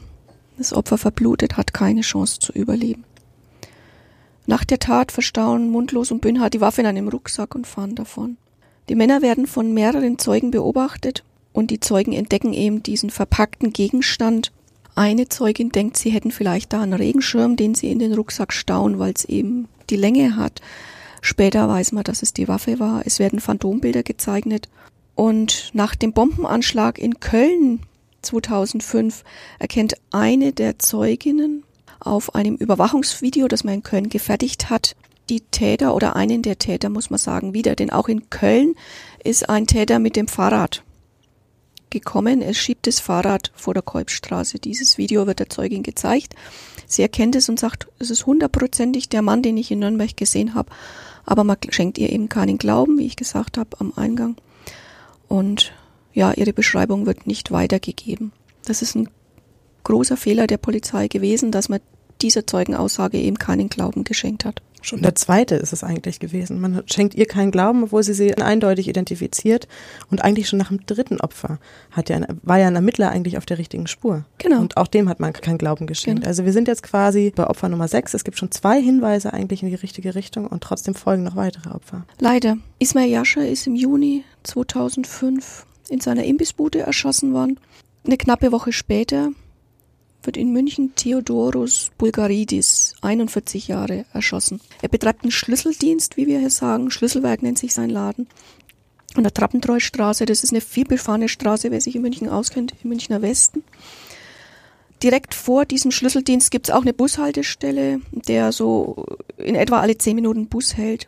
[0.57, 3.03] Das Opfer verblutet, hat keine Chance zu überleben.
[4.47, 8.37] Nach der Tat verstauen Mundlos und Bünhard die Waffe in einem Rucksack und fahren davon.
[8.89, 14.51] Die Männer werden von mehreren Zeugen beobachtet und die Zeugen entdecken eben diesen verpackten Gegenstand
[14.95, 18.97] eine Zeugin denkt, sie hätten vielleicht da einen Regenschirm, den sie in den Rucksack stauen,
[18.97, 20.61] weil es eben die Länge hat.
[21.21, 23.01] Später weiß man, dass es die Waffe war.
[23.05, 24.69] Es werden Phantombilder gezeichnet.
[25.15, 27.79] Und nach dem Bombenanschlag in Köln
[28.21, 29.23] 2005
[29.59, 31.63] erkennt eine der Zeuginnen
[31.99, 34.95] auf einem Überwachungsvideo, das man in Köln gefertigt hat,
[35.29, 37.75] die Täter oder einen der Täter, muss man sagen, wieder.
[37.75, 38.75] Denn auch in Köln
[39.23, 40.83] ist ein Täter mit dem Fahrrad
[41.99, 42.41] gekommen.
[42.41, 44.59] Er schiebt das Fahrrad vor der Kolbstraße.
[44.59, 46.35] Dieses Video wird der Zeugin gezeigt.
[46.87, 50.53] Sie erkennt es und sagt, es ist hundertprozentig der Mann, den ich in Nürnberg gesehen
[50.53, 50.69] habe.
[51.25, 54.35] Aber man schenkt ihr eben keinen Glauben, wie ich gesagt habe, am Eingang.
[55.27, 55.73] Und
[56.13, 58.33] ja, ihre Beschreibung wird nicht weitergegeben.
[58.65, 59.09] Das ist ein
[59.83, 61.79] großer Fehler der Polizei gewesen, dass man
[62.21, 64.61] dieser Zeugenaussage eben keinen Glauben geschenkt hat.
[64.85, 66.61] Schon der zweite ist es eigentlich gewesen.
[66.61, 69.67] Man schenkt ihr keinen Glauben, obwohl sie sie eindeutig identifiziert.
[70.11, 71.57] Und eigentlich schon nach dem dritten Opfer
[71.89, 74.25] hat ja, war ja ein Ermittler eigentlich auf der richtigen Spur.
[74.37, 74.59] Genau.
[74.59, 76.19] Und auch dem hat man keinen Glauben geschenkt.
[76.19, 76.27] Genau.
[76.27, 78.13] Also wir sind jetzt quasi bei Opfer Nummer sechs.
[78.13, 81.71] Es gibt schon zwei Hinweise eigentlich in die richtige Richtung und trotzdem folgen noch weitere
[81.71, 82.05] Opfer.
[82.19, 82.57] Leider.
[82.77, 87.59] Ismail Yasha ist im Juni 2005 in seiner Imbissbude erschossen worden.
[88.05, 89.29] Eine knappe Woche später
[90.21, 94.59] wird in München Theodorus Bulgaridis, 41 Jahre, erschossen.
[94.81, 96.91] Er betreibt einen Schlüsseldienst, wie wir hier sagen.
[96.91, 98.27] Schlüsselwerk nennt sich sein Laden.
[99.15, 103.21] An der Trappentreustraße, das ist eine vielbefahrene Straße, wer sich in München auskennt, im Münchner
[103.21, 103.63] Westen.
[105.03, 109.05] Direkt vor diesem Schlüsseldienst gibt es auch eine Bushaltestelle, der so
[109.37, 111.07] in etwa alle zehn Minuten Bus hält.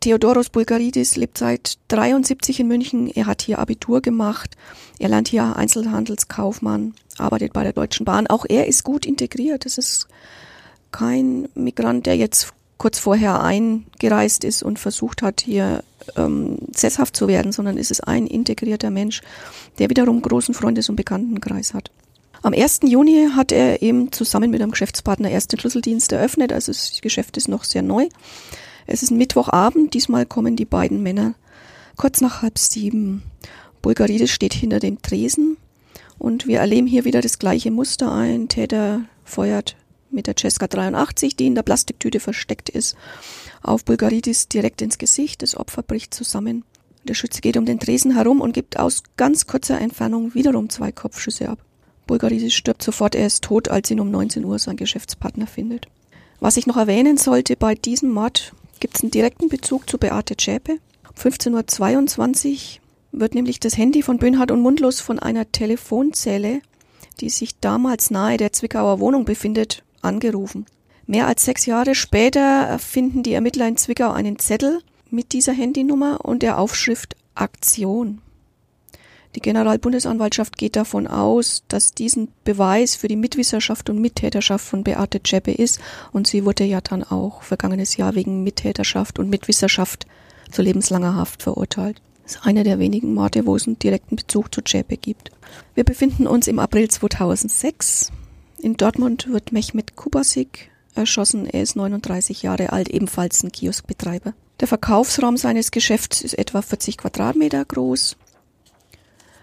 [0.00, 3.08] Theodoros Bulgaridis lebt seit 73 in München.
[3.08, 4.56] Er hat hier Abitur gemacht.
[4.98, 8.26] Er lernt hier Einzelhandelskaufmann, arbeitet bei der Deutschen Bahn.
[8.26, 9.64] Auch er ist gut integriert.
[9.64, 10.08] Es ist
[10.92, 15.84] kein Migrant, der jetzt kurz vorher eingereist ist und versucht hat, hier
[16.16, 19.22] ähm, sesshaft zu werden, sondern es ist ein integrierter Mensch,
[19.78, 21.90] der wiederum großen Freundes- und Bekanntenkreis hat.
[22.42, 22.80] Am 1.
[22.82, 27.36] Juni hat er eben zusammen mit einem Geschäftspartner erst den Schlüsseldienst eröffnet, also das Geschäft
[27.36, 28.08] ist noch sehr neu.
[28.88, 31.34] Es ist Mittwochabend, diesmal kommen die beiden Männer
[31.96, 33.22] kurz nach halb sieben.
[33.80, 35.56] Bulgarides steht hinter dem Tresen
[36.18, 38.48] und wir erleben hier wieder das gleiche Muster ein.
[38.48, 39.76] Täter feuert
[40.12, 42.96] mit der Cesca 83, die in der Plastiktüte versteckt ist,
[43.62, 45.42] auf Bulgaridis direkt ins Gesicht.
[45.42, 46.64] Das Opfer bricht zusammen.
[47.04, 50.92] Der Schütze geht um den Tresen herum und gibt aus ganz kurzer Entfernung wiederum zwei
[50.92, 51.58] Kopfschüsse ab.
[52.06, 55.86] Bulgaridis stirbt sofort, er ist tot, als ihn um 19 Uhr sein Geschäftspartner findet.
[56.40, 60.36] Was ich noch erwähnen sollte bei diesem Mord, gibt es einen direkten Bezug zu Beate
[60.36, 60.78] Zschäpe.
[61.08, 62.78] Um 15.22
[63.12, 66.60] Uhr wird nämlich das Handy von Böhnhardt und Mundlos von einer Telefonzelle,
[67.20, 70.66] die sich damals nahe der Zwickauer Wohnung befindet, angerufen.
[71.06, 76.24] Mehr als sechs Jahre später finden die Ermittler in Zwickau einen Zettel mit dieser Handynummer
[76.24, 78.20] und der Aufschrift Aktion.
[79.34, 85.22] Die Generalbundesanwaltschaft geht davon aus, dass diesen Beweis für die Mitwisserschaft und Mittäterschaft von Beate
[85.22, 85.80] Zschäpe ist
[86.12, 90.06] und sie wurde ja dann auch vergangenes Jahr wegen Mittäterschaft und Mitwisserschaft
[90.50, 92.02] zu lebenslanger Haft verurteilt.
[92.24, 95.30] Das ist einer der wenigen Morde, wo es einen direkten Bezug zu Zschäpe gibt.
[95.74, 98.12] Wir befinden uns im April 2006.
[98.62, 101.46] In Dortmund wird Mehmet Kubasik erschossen.
[101.46, 104.34] Er ist 39 Jahre alt, ebenfalls ein Kioskbetreiber.
[104.60, 108.16] Der Verkaufsraum seines Geschäfts ist etwa 40 Quadratmeter groß.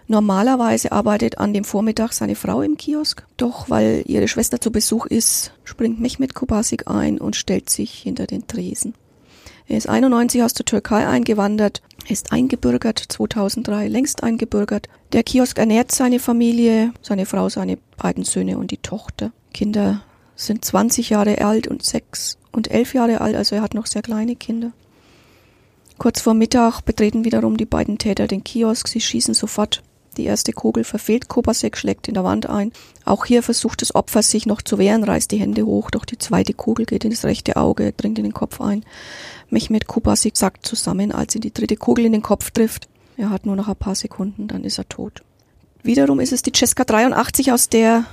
[0.06, 5.04] Normalerweise arbeitet an dem Vormittag seine Frau im Kiosk, doch weil ihre Schwester zu Besuch
[5.04, 8.94] ist, springt Mehmet Kubasik ein und stellt sich hinter den Tresen.
[9.66, 14.88] Er ist 91 aus der Türkei eingewandert, ist eingebürgert, 2003 längst eingebürgert.
[15.12, 19.32] Der Kiosk ernährt seine Familie, seine Frau, seine beiden Söhne und die Tochter.
[19.52, 20.02] Kinder
[20.36, 24.02] sind 20 Jahre alt und 6 und 11 Jahre alt, also er hat noch sehr
[24.02, 24.72] kleine Kinder.
[25.98, 28.88] Kurz vor Mittag betreten wiederum die beiden Täter den Kiosk.
[28.88, 29.82] Sie schießen sofort
[30.16, 32.72] die erste Kugel verfehlt, Kobasek schlägt in der Wand ein.
[33.04, 36.18] Auch hier versucht das Opfer sich noch zu wehren, reißt die Hände hoch, doch die
[36.18, 38.84] zweite Kugel geht in das rechte Auge, dringt in den Kopf ein.
[39.50, 42.88] Mehmet Kubasik sackt zusammen, als ihn die dritte Kugel in den Kopf trifft.
[43.16, 45.22] Er hat nur noch ein paar Sekunden, dann ist er tot.
[45.82, 48.04] Wiederum ist es die Cesca 83, aus der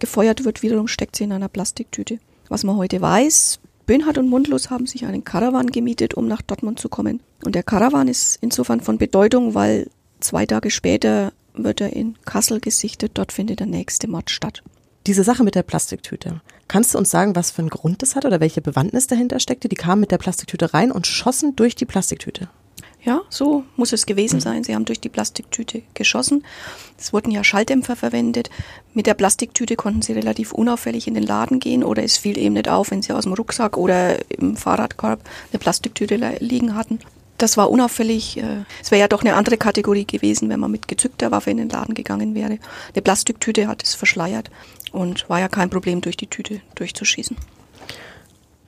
[0.00, 0.62] gefeuert wird.
[0.62, 2.18] Wiederum steckt sie in einer Plastiktüte.
[2.48, 6.78] Was man heute weiß, Böhnhardt und Mundlos haben sich einen Karawan gemietet, um nach Dortmund
[6.78, 7.20] zu kommen.
[7.44, 9.88] Und der Karawan ist insofern von Bedeutung, weil
[10.20, 13.12] zwei Tage später wird er in Kassel gesichtet.
[13.14, 14.62] Dort findet der nächste Mord statt.
[15.06, 16.40] Diese Sache mit der Plastiktüte.
[16.72, 19.68] Kannst du uns sagen, was für einen Grund das hat oder welche Bewandtnis dahinter steckte?
[19.68, 22.48] Die kamen mit der Plastiktüte rein und schossen durch die Plastiktüte.
[23.04, 24.64] Ja, so muss es gewesen sein.
[24.64, 26.46] Sie haben durch die Plastiktüte geschossen.
[26.98, 28.48] Es wurden ja Schalldämpfer verwendet.
[28.94, 32.54] Mit der Plastiktüte konnten sie relativ unauffällig in den Laden gehen oder es fiel eben
[32.54, 35.20] nicht auf, wenn sie aus dem Rucksack oder im Fahrradkorb
[35.52, 37.00] eine Plastiktüte liegen hatten
[37.38, 38.36] das war unauffällig.
[38.36, 41.56] Äh, es wäre ja doch eine andere Kategorie gewesen, wenn man mit gezückter Waffe in
[41.56, 42.58] den Laden gegangen wäre.
[42.92, 44.48] Eine Plastiktüte hat es verschleiert
[44.92, 47.36] und war ja kein Problem, durch die Tüte durchzuschießen.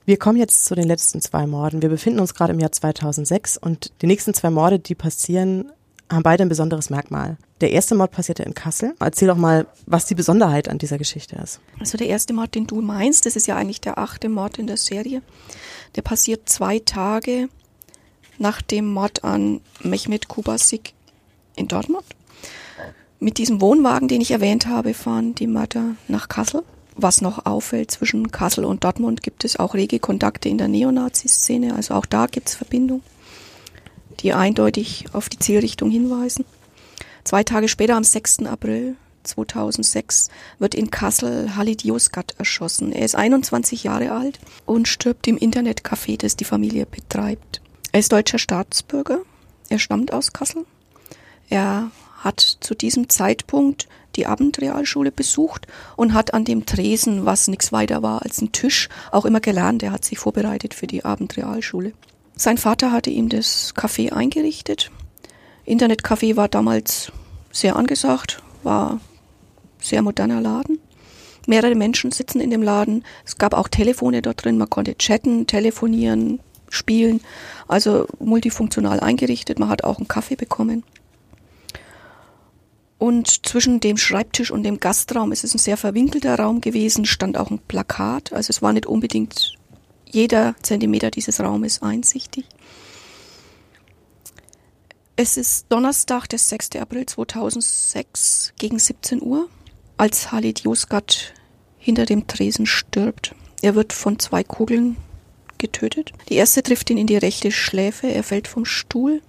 [0.07, 1.81] Wir kommen jetzt zu den letzten zwei Morden.
[1.81, 5.73] Wir befinden uns gerade im Jahr 2006 und die nächsten zwei Morde, die passieren,
[6.11, 7.39] haben beide ein besonderes Merkmal.
[7.63, 8.95] Der erste Mord passierte in Kassel.
[9.01, 11.61] Erzähl doch mal, was die Besonderheit an dieser Geschichte ist.
[11.81, 14.67] Also der erste Mord, den du meinst, das ist ja eigentlich der achte Mord in
[14.67, 15.23] der Serie.
[15.97, 17.49] Der passiert zwei Tage
[18.39, 20.93] nach dem Mord an Mehmet Kubasik
[21.57, 22.05] in Dortmund.
[23.25, 26.63] Mit diesem Wohnwagen, den ich erwähnt habe, fahren die Mörder nach Kassel.
[26.95, 31.75] Was noch auffällt, zwischen Kassel und Dortmund gibt es auch rege Kontakte in der Neonazi-Szene,
[31.75, 33.03] also auch da gibt es Verbindungen,
[34.21, 36.45] die eindeutig auf die Zielrichtung hinweisen.
[37.25, 38.41] Zwei Tage später, am 6.
[38.41, 42.93] April 2006, wird in Kassel Halid Yozgat erschossen.
[42.93, 47.63] Er ist 21 Jahre alt und stirbt im Internetcafé, das die Familie betreibt.
[47.91, 49.21] Er ist deutscher Staatsbürger.
[49.71, 50.67] Er stammt aus Kassel.
[51.49, 51.91] Er
[52.25, 58.03] hat zu diesem Zeitpunkt die Abendrealschule besucht und hat an dem Tresen, was nichts weiter
[58.03, 59.83] war als ein Tisch, auch immer gelernt.
[59.83, 61.93] Er hat sich vorbereitet für die Abendrealschule.
[62.37, 64.91] Sein Vater hatte ihm das Café eingerichtet.
[65.67, 67.13] Internetcafé war damals
[67.53, 69.01] sehr angesagt, war
[69.81, 70.79] sehr moderner Laden.
[71.47, 73.05] Mehrere Menschen sitzen in dem Laden.
[73.25, 74.59] Es gab auch Telefone dort drin.
[74.59, 77.21] Man konnte chatten, telefonieren, spielen.
[77.69, 79.59] Also multifunktional eingerichtet.
[79.59, 80.85] Man hat auch einen Kaffee bekommen.
[83.05, 87.37] Und zwischen dem Schreibtisch und dem Gastraum, es ist ein sehr verwinkelter Raum gewesen, stand
[87.37, 88.33] auch ein Plakat.
[88.33, 89.59] Also es war nicht unbedingt
[90.07, 92.47] jeder Zentimeter dieses Raumes einsichtig.
[95.17, 96.77] Es ist Donnerstag, der 6.
[96.77, 99.51] April 2006 gegen 17 Uhr,
[99.99, 101.35] als Halid Yozgat
[101.77, 103.35] hinter dem Tresen stirbt.
[103.61, 104.97] Er wird von zwei Kugeln
[105.59, 106.13] getötet.
[106.31, 109.21] Die erste trifft ihn in die rechte Schläfe, er fällt vom Stuhl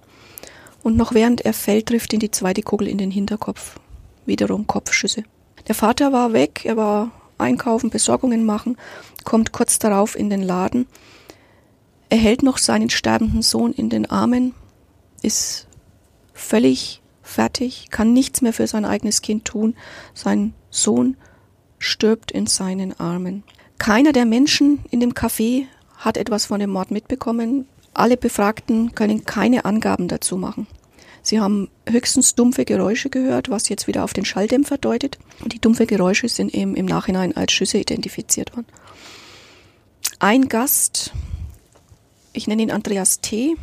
[0.86, 3.80] und noch während er fällt, trifft ihn die zweite Kugel in den Hinterkopf.
[4.24, 5.24] Wiederum Kopfschüsse.
[5.66, 8.76] Der Vater war weg, er war einkaufen, Besorgungen machen,
[9.24, 10.86] kommt kurz darauf in den Laden.
[12.08, 14.54] Er hält noch seinen sterbenden Sohn in den Armen,
[15.22, 15.66] ist
[16.32, 19.74] völlig fertig, kann nichts mehr für sein eigenes Kind tun.
[20.14, 21.16] Sein Sohn
[21.80, 23.42] stirbt in seinen Armen.
[23.78, 27.66] Keiner der Menschen in dem Café hat etwas von dem Mord mitbekommen.
[27.96, 30.66] Alle Befragten können keine Angaben dazu machen.
[31.22, 35.18] Sie haben höchstens dumpfe Geräusche gehört, was jetzt wieder auf den Schalldämpfer deutet.
[35.42, 38.66] Und die dumpfe Geräusche sind eben im Nachhinein als Schüsse identifiziert worden.
[40.18, 41.14] Ein Gast,
[42.34, 43.56] ich nenne ihn Andreas T.,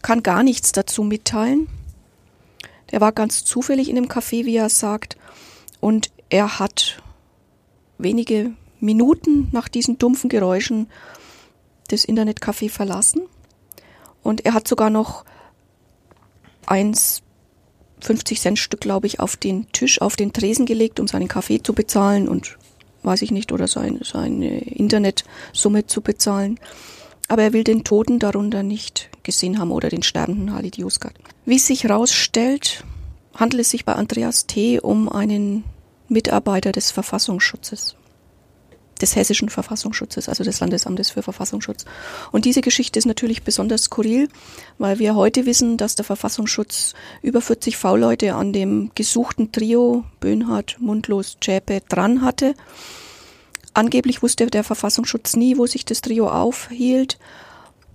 [0.00, 1.68] kann gar nichts dazu mitteilen.
[2.92, 5.18] Der war ganz zufällig in dem Café, wie er sagt,
[5.80, 7.02] und er hat
[7.98, 10.88] wenige Minuten nach diesen dumpfen Geräuschen
[11.88, 13.28] das Internetcafé verlassen
[14.26, 15.24] und er hat sogar noch
[16.66, 17.22] eins
[18.00, 21.62] 50 Cent Stück, glaube ich, auf den Tisch, auf den Tresen gelegt, um seinen Kaffee
[21.62, 22.58] zu bezahlen und
[23.02, 26.58] weiß ich nicht, oder seine, seine Internetsumme zu bezahlen.
[27.28, 31.14] Aber er will den Toten darunter nicht gesehen haben oder den sterbenden Halid Yozgat.
[31.44, 32.84] Wie sich herausstellt,
[33.34, 34.80] handelt es sich bei Andreas T.
[34.80, 35.64] um einen
[36.08, 37.95] Mitarbeiter des Verfassungsschutzes
[39.00, 41.84] des hessischen Verfassungsschutzes, also des Landesamtes für Verfassungsschutz.
[42.32, 44.28] Und diese Geschichte ist natürlich besonders skurril,
[44.78, 50.76] weil wir heute wissen, dass der Verfassungsschutz über 40 V-Leute an dem gesuchten Trio Böhnhardt,
[50.80, 52.54] Mundlos, Zschäpe dran hatte.
[53.74, 57.18] Angeblich wusste der Verfassungsschutz nie, wo sich das Trio aufhielt.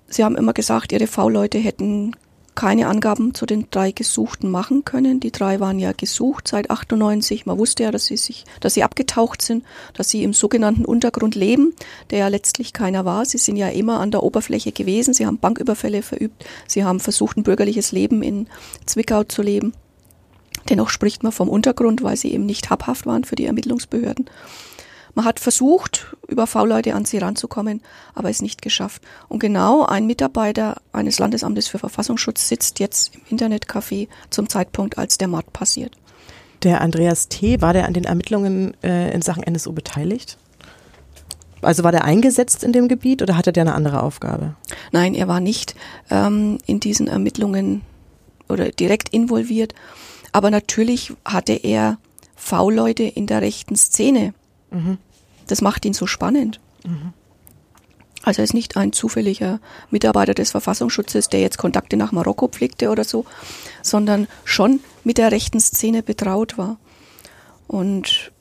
[0.07, 2.15] Sie haben immer gesagt, ihre V-Leute hätten
[2.55, 5.19] keine Angaben zu den drei Gesuchten machen können.
[5.19, 7.45] Die drei waren ja gesucht seit 98.
[7.45, 11.35] Man wusste ja, dass sie sich, dass sie abgetaucht sind, dass sie im sogenannten Untergrund
[11.35, 11.73] leben,
[12.09, 13.25] der ja letztlich keiner war.
[13.25, 15.13] Sie sind ja immer an der Oberfläche gewesen.
[15.13, 16.45] Sie haben Banküberfälle verübt.
[16.67, 18.47] Sie haben versucht, ein bürgerliches Leben in
[18.85, 19.73] Zwickau zu leben.
[20.69, 24.29] Dennoch spricht man vom Untergrund, weil sie eben nicht habhaft waren für die Ermittlungsbehörden.
[25.13, 27.81] Man hat versucht, über V-Leute an sie ranzukommen,
[28.13, 29.01] aber es nicht geschafft.
[29.27, 35.17] Und genau ein Mitarbeiter eines Landesamtes für Verfassungsschutz sitzt jetzt im Internetcafé zum Zeitpunkt, als
[35.17, 35.97] der Mord passiert.
[36.63, 40.37] Der Andreas T., war der an den Ermittlungen äh, in Sachen NSU beteiligt?
[41.61, 44.55] Also war der eingesetzt in dem Gebiet oder hatte der eine andere Aufgabe?
[44.91, 45.75] Nein, er war nicht
[46.09, 47.81] ähm, in diesen Ermittlungen
[48.49, 49.73] oder direkt involviert.
[50.31, 51.97] Aber natürlich hatte er
[52.35, 54.33] V-Leute in der rechten Szene
[55.47, 56.59] Das macht ihn so spannend.
[56.85, 57.13] Mhm.
[58.23, 62.89] Also er ist nicht ein zufälliger Mitarbeiter des Verfassungsschutzes, der jetzt Kontakte nach Marokko pflegte
[62.89, 63.25] oder so,
[63.81, 66.77] sondern schon mit der rechten Szene betraut war.
[67.67, 68.31] Und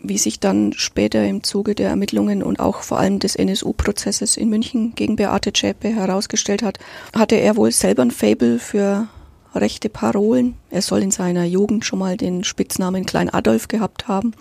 [0.00, 4.48] wie sich dann später im Zuge der Ermittlungen und auch vor allem des NSU-Prozesses in
[4.48, 6.80] München gegen Beate Zschäpe herausgestellt hat,
[7.14, 9.06] hatte er wohl selber ein Fable für
[9.54, 10.56] rechte Parolen.
[10.70, 14.34] Er soll in seiner Jugend schon mal den Spitznamen Klein Adolf gehabt haben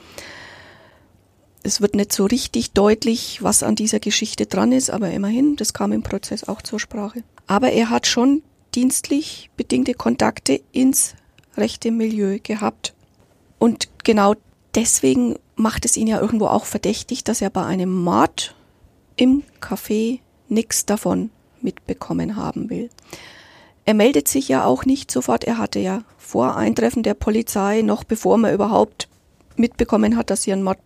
[1.63, 5.74] es wird nicht so richtig deutlich, was an dieser Geschichte dran ist, aber immerhin, das
[5.74, 7.24] kam im Prozess auch zur Sprache.
[7.47, 8.43] Aber er hat schon
[8.74, 11.15] dienstlich bedingte Kontakte ins
[11.56, 12.93] rechte Milieu gehabt.
[13.60, 14.36] Und genau
[14.74, 18.56] deswegen macht es ihn ja irgendwo auch verdächtig, dass er bei einem Mord
[19.15, 20.19] im Café
[20.50, 21.30] nichts davon
[21.62, 22.89] mitbekommen haben will.
[23.86, 25.43] Er meldet sich ja auch nicht sofort.
[25.43, 29.08] Er hatte ja vor Eintreffen der Polizei, noch bevor man überhaupt
[29.58, 30.80] mitbekommen hat, dass sie einen Mord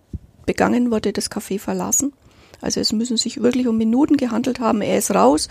[0.45, 2.13] begangen wurde, das Café verlassen.
[2.61, 4.81] Also es müssen sich wirklich um Minuten gehandelt haben.
[4.81, 5.47] Er ist raus.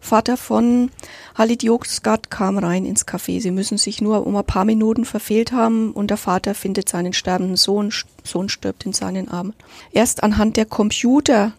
[0.00, 0.90] Vater von
[1.34, 3.40] Halid Yogsgat kam rein ins Café.
[3.40, 7.12] Sie müssen sich nur um ein paar Minuten verfehlt haben und der Vater findet seinen
[7.12, 7.92] sterbenden Sohn.
[8.24, 9.54] Sohn stirbt in seinen Armen.
[9.92, 11.52] Erst anhand der Computer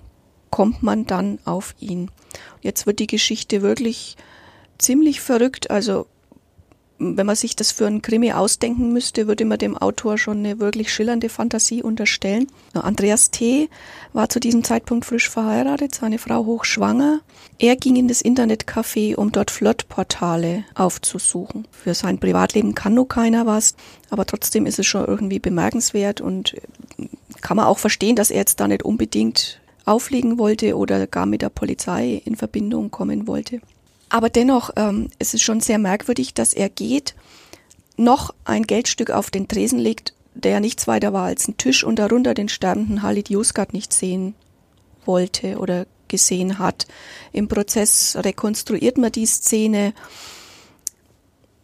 [0.50, 2.12] kommt man dann auf ihn.
[2.62, 4.18] Jetzt wird die Geschichte wirklich
[4.78, 5.72] ziemlich verrückt.
[5.72, 6.08] Also
[7.00, 10.60] wenn man sich das für einen Krimi ausdenken müsste, würde man dem Autor schon eine
[10.60, 12.48] wirklich schillernde Fantasie unterstellen.
[12.74, 13.70] Andreas T.
[14.12, 17.22] war zu diesem Zeitpunkt frisch verheiratet, seine Frau hochschwanger.
[17.58, 21.68] Er ging in das Internetcafé, um dort Flirtportale aufzusuchen.
[21.72, 23.76] Für sein Privatleben kann nur keiner was,
[24.10, 26.56] aber trotzdem ist es schon irgendwie bemerkenswert und
[27.42, 31.42] kann man auch verstehen, dass er jetzt da nicht unbedingt auflegen wollte oder gar mit
[31.42, 33.62] der Polizei in Verbindung kommen wollte.
[34.10, 37.16] Aber dennoch, ähm, es ist schon sehr merkwürdig, dass er geht,
[37.96, 41.98] noch ein Geldstück auf den Tresen legt, der nichts weiter war als ein Tisch und
[41.98, 44.34] darunter den sterbenden Halid Yozgat nicht sehen
[45.06, 46.88] wollte oder gesehen hat.
[47.32, 49.94] Im Prozess rekonstruiert man die Szene.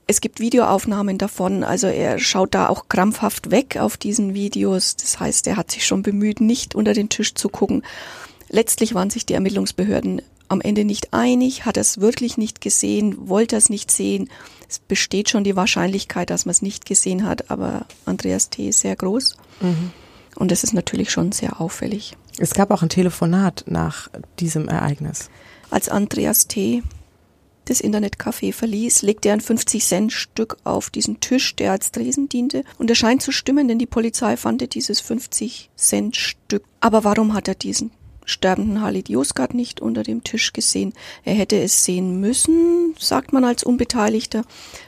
[0.08, 4.96] Es gibt Videoaufnahmen davon, also er schaut da auch krampfhaft weg auf diesen Videos.
[4.98, 7.82] Das heißt, er hat sich schon bemüht, nicht unter den Tisch zu gucken.
[8.50, 13.30] Letztlich waren sich die Ermittlungsbehörden am Ende nicht einig, hat er es wirklich nicht gesehen,
[13.30, 14.30] wollte es nicht sehen.
[14.70, 18.70] Es besteht schon die Wahrscheinlichkeit, dass man es nicht gesehen hat, aber Andreas T.
[18.70, 19.36] ist sehr groß.
[19.62, 19.92] Mhm.
[20.36, 22.18] Und es ist natürlich schon sehr auffällig.
[22.38, 25.30] Es gab auch ein Telefonat nach diesem Ereignis.
[25.70, 26.84] Als Andreas T.
[27.66, 32.64] das Internetcafé verließ, legte er ein 50-Cent-Stück auf diesen Tisch, der als Tresen diente.
[32.78, 36.64] Und er scheint zu stimmen, denn die Polizei fand dieses 50-Cent-Stück.
[36.82, 37.92] Aber warum hat er diesen
[38.26, 40.94] sterbenden Halid Yozgat nicht unter dem Tisch gesehen.
[41.24, 44.44] Er hätte es sehen müssen, sagt man als Unbeteiligter,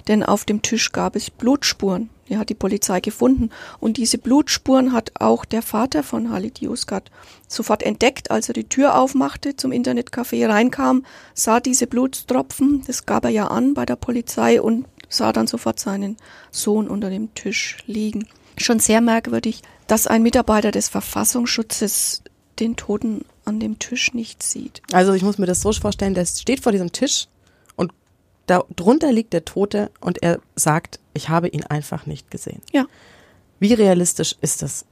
[0.07, 2.09] denn auf dem Tisch gab es Blutspuren.
[2.29, 7.09] Die hat die Polizei gefunden und diese Blutspuren hat auch der Vater von Halid Yozgat
[7.47, 13.23] sofort entdeckt, als er die Tür aufmachte, zum Internetcafé reinkam, sah diese Blutstropfen, das gab
[13.23, 16.17] er ja an bei der Polizei und sah dann sofort seinen
[16.51, 18.27] Sohn unter dem Tisch liegen.
[18.57, 22.23] Schon sehr merkwürdig, dass ein Mitarbeiter des Verfassungsschutzes
[22.59, 24.81] den Toten an dem Tisch nicht sieht.
[24.91, 27.27] Also ich muss mir das so vorstellen, der steht vor diesem Tisch
[27.75, 27.93] und
[28.45, 32.61] da drunter liegt der Tote und er sagt, ich habe ihn einfach nicht gesehen.
[32.71, 32.85] Ja.
[33.59, 34.85] Wie realistisch ist das?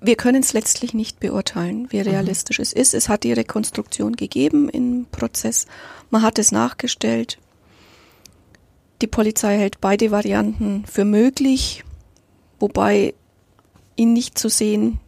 [0.00, 2.62] wir können es letztlich nicht beurteilen, wie realistisch mhm.
[2.62, 2.94] es ist.
[2.94, 5.66] Es hat die Rekonstruktion gegeben im Prozess.
[6.10, 7.38] Man hat es nachgestellt.
[9.02, 11.84] Die Polizei hält beide Varianten für möglich,
[12.58, 13.14] wobei
[13.96, 14.98] ihn nicht zu sehen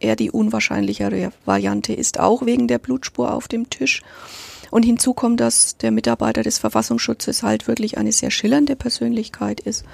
[0.00, 4.02] eher die unwahrscheinlichere Variante ist, auch wegen der Blutspur auf dem Tisch.
[4.70, 9.84] Und hinzu kommt, dass der Mitarbeiter des Verfassungsschutzes halt wirklich eine sehr schillernde Persönlichkeit ist.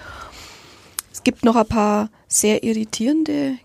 [1.12, 3.58] Es gibt noch ein paar sehr irritierende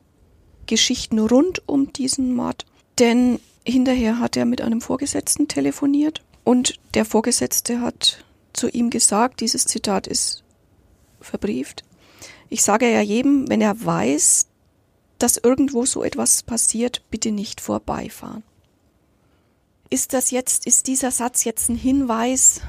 [0.65, 2.65] Geschichten rund um diesen Mord,
[2.99, 9.41] denn hinterher hat er mit einem Vorgesetzten telefoniert und der Vorgesetzte hat zu ihm gesagt,
[9.41, 10.43] dieses Zitat ist
[11.21, 11.83] verbrieft.
[12.49, 14.47] Ich sage ja jedem, wenn er weiß,
[15.25, 18.43] dass irgendwo so etwas passiert, bitte nicht vorbeifahren.
[19.89, 22.61] Ist das jetzt, ist dieser Satz jetzt ein Hinweis,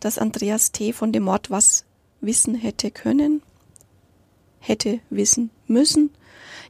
[0.00, 0.92] dass Andreas T.
[0.92, 1.84] von dem Mord was
[2.20, 3.40] wissen hätte können,
[4.58, 6.10] hätte wissen müssen?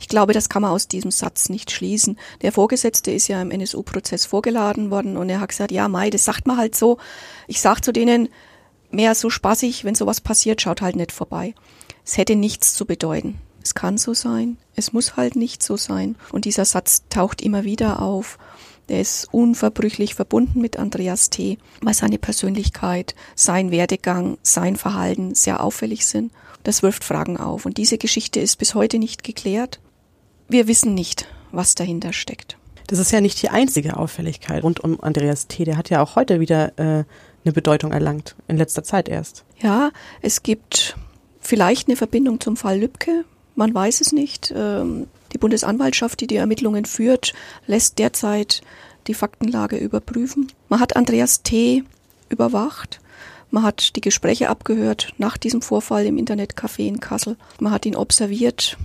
[0.01, 2.19] Ich glaube, das kann man aus diesem Satz nicht schließen.
[2.43, 6.27] Der Vorgesetzte ist ja im NSU-Prozess vorgeladen worden und er hat gesagt, ja, Mai, das
[6.27, 6.99] sagt man halt so.
[7.47, 8.29] Ich sag zu denen,
[8.91, 11.55] mehr so spaßig, wenn sowas passiert, schaut halt nicht vorbei.
[12.05, 13.41] Es hätte nichts zu bedeuten.
[13.67, 16.15] Es kann so sein, es muss halt nicht so sein.
[16.31, 18.39] Und dieser Satz taucht immer wieder auf.
[18.87, 25.65] Er ist unverbrüchlich verbunden mit Andreas T., weil seine Persönlichkeit, sein Werdegang, sein Verhalten sehr
[25.65, 26.31] auffällig sind.
[26.63, 27.67] Das wirft Fragen auf.
[27.67, 29.81] Und diese Geschichte ist bis heute nicht geklärt.
[30.49, 32.59] Wir wissen nicht, was dahinter steckt.
[32.87, 35.65] Das ist ja nicht die einzige Auffälligkeit rund um Andreas T.
[35.65, 37.03] Der hat ja auch heute wieder äh,
[37.45, 39.45] eine Bedeutung erlangt, in letzter Zeit erst.
[39.61, 39.91] Ja,
[40.23, 40.97] es gibt
[41.41, 43.25] vielleicht eine Verbindung zum Fall Lübcke,
[43.57, 44.53] man weiß es nicht.
[44.55, 47.35] Ähm, die Bundesanwaltschaft, die die Ermittlungen führt,
[47.67, 48.63] lässt derzeit
[49.07, 50.53] die Faktenlage überprüfen.
[50.69, 51.83] Man hat Andreas T.
[52.29, 53.01] überwacht.
[53.51, 57.37] Man hat die Gespräche abgehört nach diesem Vorfall im Internetcafé in Kassel.
[57.61, 58.77] Man hat ihn observiert.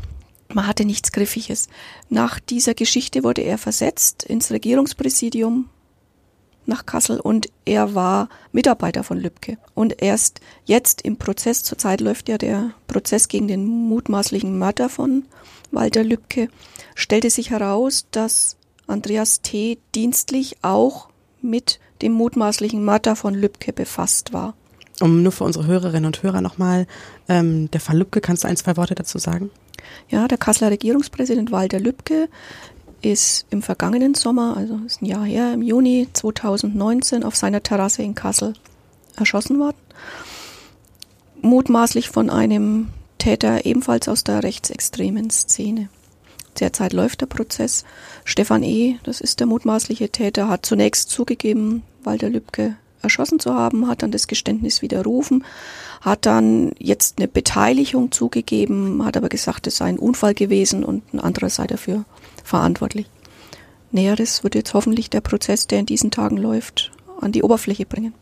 [0.53, 1.67] Man hatte nichts Griffiges.
[2.09, 5.69] Nach dieser Geschichte wurde er versetzt ins Regierungspräsidium
[6.71, 9.57] nach Kassel und er war Mitarbeiter von Lübcke.
[9.75, 15.25] Und erst jetzt im Prozess, zurzeit läuft ja der Prozess gegen den mutmaßlichen Mörder von
[15.71, 16.47] Walter Lübcke,
[16.95, 18.57] stellte sich heraus, dass
[18.87, 19.77] Andreas T.
[19.93, 21.09] dienstlich auch
[21.41, 24.55] mit dem mutmaßlichen Mörder von Lübcke befasst war.
[24.99, 26.87] Um nur für unsere Hörerinnen und Hörer nochmal,
[27.27, 29.49] ähm, der Fall Lübcke, kannst du ein, zwei Worte dazu sagen?
[30.09, 32.29] Ja, der Kasseler Regierungspräsident Walter Lübcke
[33.01, 38.03] ist im vergangenen Sommer, also ist ein Jahr her, im Juni 2019 auf seiner Terrasse
[38.03, 38.53] in Kassel
[39.15, 39.77] erschossen worden.
[41.41, 45.89] Mutmaßlich von einem Täter ebenfalls aus der rechtsextremen Szene.
[46.59, 47.85] Derzeit läuft der Prozess.
[48.25, 53.87] Stefan E., das ist der mutmaßliche Täter, hat zunächst zugegeben, Walter Lübcke erschossen zu haben,
[53.87, 55.43] hat dann das Geständnis widerrufen,
[56.01, 61.13] hat dann jetzt eine Beteiligung zugegeben, hat aber gesagt, es sei ein Unfall gewesen und
[61.13, 62.05] ein anderer sei dafür
[62.43, 63.07] verantwortlich.
[63.91, 68.13] Näheres wird jetzt hoffentlich der Prozess, der in diesen Tagen läuft, an die Oberfläche bringen.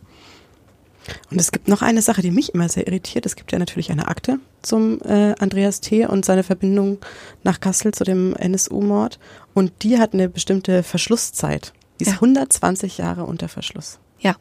[1.31, 3.25] Und es gibt noch eine Sache, die mich immer sehr irritiert.
[3.25, 6.05] Es gibt ja natürlich eine Akte zum äh, Andreas T.
[6.05, 6.99] und seine Verbindung
[7.43, 9.19] nach Kassel zu dem NSU-Mord.
[9.53, 11.73] Und die hat eine bestimmte Verschlusszeit.
[11.99, 12.15] Die ist ja.
[12.15, 13.99] 120 Jahre unter Verschluss.
[14.19, 14.35] Ja.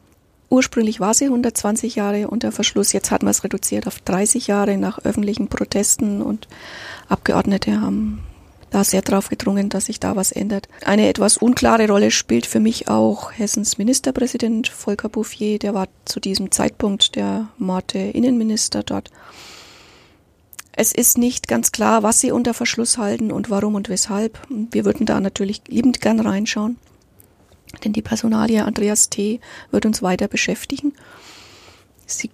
[0.49, 2.91] Ursprünglich war sie 120 Jahre unter Verschluss.
[2.91, 6.47] Jetzt hat man es reduziert auf 30 Jahre nach öffentlichen Protesten und
[7.07, 8.23] Abgeordnete haben
[8.69, 10.67] da sehr drauf gedrungen, dass sich da was ändert.
[10.85, 16.19] Eine etwas unklare Rolle spielt für mich auch Hessens Ministerpräsident Volker Bouffier, der war zu
[16.19, 19.11] diesem Zeitpunkt der Morde Innenminister dort.
[20.81, 24.39] Es ist nicht ganz klar, was sie unter Verschluss halten und warum und weshalb.
[24.49, 26.77] Wir würden da natürlich liebend gern reinschauen,
[27.83, 29.41] denn die Personalie Andreas T.
[29.71, 30.93] wird uns weiter beschäftigen.
[32.05, 32.29] Sie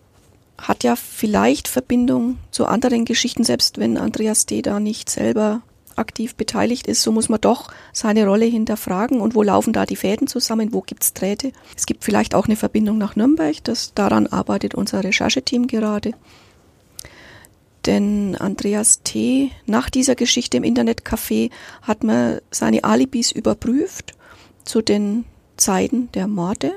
[0.60, 4.62] hat ja vielleicht Verbindung zu anderen Geschichten, selbst wenn Andreas T.
[4.62, 5.64] da nicht selber
[5.96, 9.96] aktiv beteiligt ist, so muss man doch seine Rolle hinterfragen und wo laufen da die
[9.96, 11.52] Fäden zusammen, wo gibt's Drähte.
[11.76, 16.12] Es gibt vielleicht auch eine Verbindung nach Nürnberg, das daran arbeitet unser Rechercheteam gerade.
[17.86, 19.52] Denn Andreas T.
[19.66, 21.52] nach dieser Geschichte im Internetcafé
[21.84, 24.16] hat man seine Alibis überprüft
[24.64, 25.26] zu den
[25.58, 26.74] Zeiten der Morde.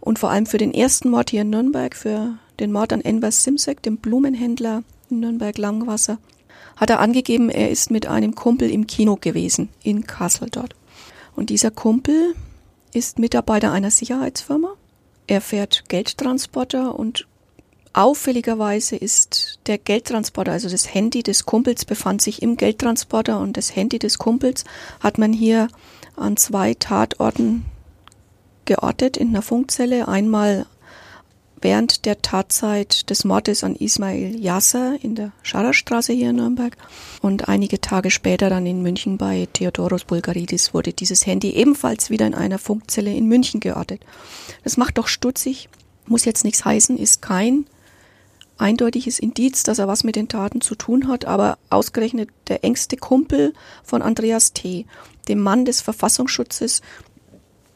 [0.00, 3.30] Und vor allem für den ersten Mord hier in Nürnberg, für den Mord an Enver
[3.30, 6.18] Simsek, dem Blumenhändler in Nürnberg-Langwasser,
[6.76, 10.74] hat er angegeben, er ist mit einem Kumpel im Kino gewesen, in Kassel dort.
[11.34, 12.34] Und dieser Kumpel
[12.92, 14.74] ist Mitarbeiter einer Sicherheitsfirma.
[15.26, 17.26] Er fährt Geldtransporter und
[17.92, 23.74] auffälligerweise ist der Geldtransporter, also das Handy des Kumpels befand sich im Geldtransporter und das
[23.74, 24.64] Handy des Kumpels
[25.00, 25.68] hat man hier
[26.14, 27.64] an zwei Tatorten
[28.66, 30.08] geortet in einer Funkzelle.
[30.08, 30.66] Einmal
[31.60, 36.76] während der Tatzeit des Mordes an Ismail Yasser in der Scharerstraße hier in Nürnberg.
[37.22, 42.26] Und einige Tage später dann in München bei Theodoros Bulgaridis wurde dieses Handy ebenfalls wieder
[42.26, 44.04] in einer Funkzelle in München geortet.
[44.64, 45.68] Das macht doch stutzig,
[46.06, 47.66] muss jetzt nichts heißen, ist kein
[48.58, 52.96] eindeutiges Indiz, dass er was mit den Taten zu tun hat, aber ausgerechnet der engste
[52.96, 53.52] Kumpel
[53.84, 54.86] von Andreas T.,
[55.28, 56.80] dem Mann des Verfassungsschutzes,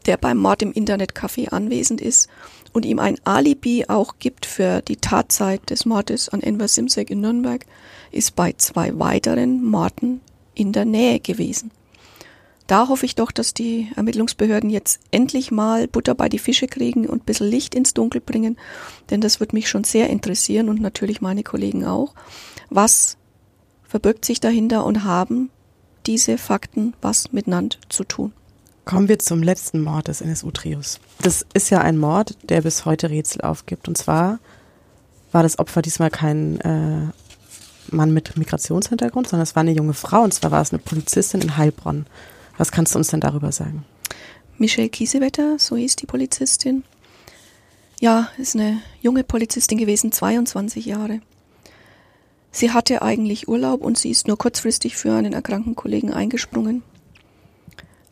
[0.06, 2.28] der beim Mord im Internetcafé anwesend ist
[2.72, 7.20] und ihm ein Alibi auch gibt für die Tatzeit des Mordes an Enver Simsek in
[7.20, 7.64] Nürnberg,
[8.10, 10.20] ist bei zwei weiteren Morden
[10.54, 11.70] in der Nähe gewesen.
[12.66, 17.08] Da hoffe ich doch, dass die Ermittlungsbehörden jetzt endlich mal Butter bei die Fische kriegen
[17.08, 18.56] und ein bisschen Licht ins Dunkel bringen,
[19.10, 22.14] denn das wird mich schon sehr interessieren und natürlich meine Kollegen auch.
[22.68, 23.16] Was
[23.82, 25.50] verbirgt sich dahinter und haben
[26.06, 28.32] diese Fakten was miteinander zu tun?
[28.84, 31.00] Kommen wir zum letzten Mord des NSU-Trios.
[31.20, 33.88] Das ist ja ein Mord, der bis heute Rätsel aufgibt.
[33.88, 34.38] Und zwar
[35.32, 37.08] war das Opfer diesmal kein äh,
[37.94, 40.22] Mann mit Migrationshintergrund, sondern es war eine junge Frau.
[40.22, 42.06] Und zwar war es eine Polizistin in Heilbronn.
[42.56, 43.84] Was kannst du uns denn darüber sagen?
[44.58, 46.84] Michelle Kiesewetter, so hieß die Polizistin.
[48.00, 51.20] Ja, ist eine junge Polizistin gewesen, 22 Jahre.
[52.52, 56.82] Sie hatte eigentlich Urlaub und sie ist nur kurzfristig für einen erkrankten Kollegen eingesprungen.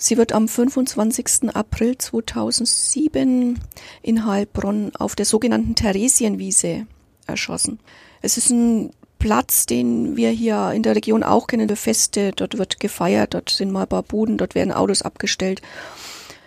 [0.00, 1.54] Sie wird am 25.
[1.54, 3.58] April 2007
[4.00, 6.86] in Heilbronn auf der sogenannten Theresienwiese
[7.26, 7.80] erschossen.
[8.22, 12.30] Es ist ein Platz, den wir hier in der Region auch kennen, der Feste.
[12.30, 15.62] Dort wird gefeiert, dort sind mal ein paar Buden, dort werden Autos abgestellt.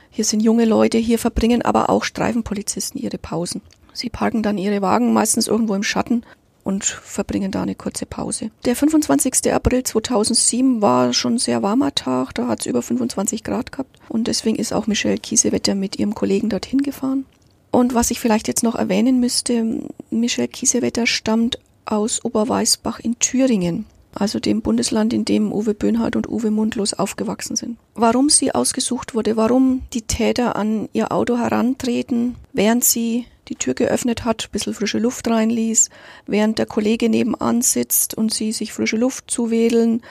[0.09, 3.61] Hier sind junge Leute, hier verbringen aber auch Streifenpolizisten ihre Pausen.
[3.91, 6.23] Sie parken dann ihre Wagen meistens irgendwo im Schatten
[6.63, 8.51] und verbringen da eine kurze Pause.
[8.65, 9.53] Der 25.
[9.53, 13.97] April 2007 war schon ein sehr warmer Tag, da hat es über 25 Grad gehabt
[14.09, 17.25] und deswegen ist auch Michelle Kiesewetter mit ihrem Kollegen dorthin gefahren.
[17.71, 23.85] Und was ich vielleicht jetzt noch erwähnen müsste, Michelle Kiesewetter stammt aus Oberweißbach in Thüringen,
[24.13, 27.77] also dem Bundesland, in dem Uwe Böhnhardt und Uwe Mundlos aufgewachsen sind.
[27.95, 33.73] Warum sie ausgesucht wurde, warum die Täter an ihr Auto herantreten, während sie die Tür
[33.73, 35.89] geöffnet hat, ein bisschen frische Luft reinließ,
[36.25, 40.01] während der Kollege nebenan sitzt und sie sich frische Luft zuwedeln.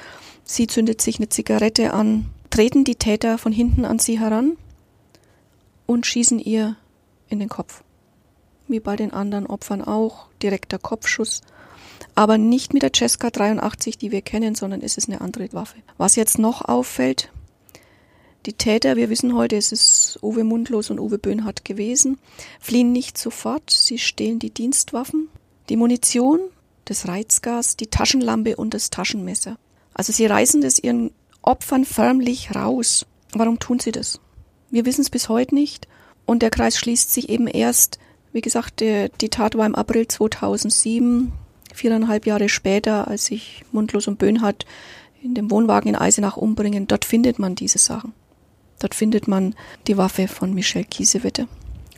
[0.45, 2.27] Sie zündet sich eine Zigarette an.
[2.51, 4.57] Treten die Täter von hinten an sie heran
[5.87, 6.77] und schießen ihr
[7.29, 7.83] in den Kopf.
[8.67, 11.43] Wie bei den anderen Opfern auch, direkter Kopfschuss.
[12.15, 15.77] Aber nicht mit der Cesca 83, die wir kennen, sondern es ist eine andere Waffe.
[15.97, 17.31] Was jetzt noch auffällt,
[18.47, 22.19] die Täter, wir wissen heute, es ist Uwe Mundlos und Uwe Böhnhardt gewesen,
[22.59, 25.29] fliehen nicht sofort, sie stehlen die Dienstwaffen,
[25.69, 26.41] die Munition,
[26.87, 29.59] das Reizgas, die Taschenlampe und das Taschenmesser.
[29.93, 31.11] Also sie reißen das ihren
[31.43, 33.07] Opfern förmlich raus.
[33.33, 34.21] Warum tun sie das?
[34.71, 35.87] Wir wissen es bis heute nicht
[36.27, 37.99] und der Kreis schließt sich eben erst,
[38.33, 41.33] wie gesagt, die, die Tat war im April 2007,
[41.75, 44.65] viereinhalb Jahre später, als sich Mundlos und Böhnhardt
[45.23, 46.87] in dem Wohnwagen in Eisenach umbringen.
[46.87, 48.15] Dort findet man diese Sachen.
[48.81, 49.55] Dort findet man
[49.87, 51.47] die Waffe von Michel Kiesewetter.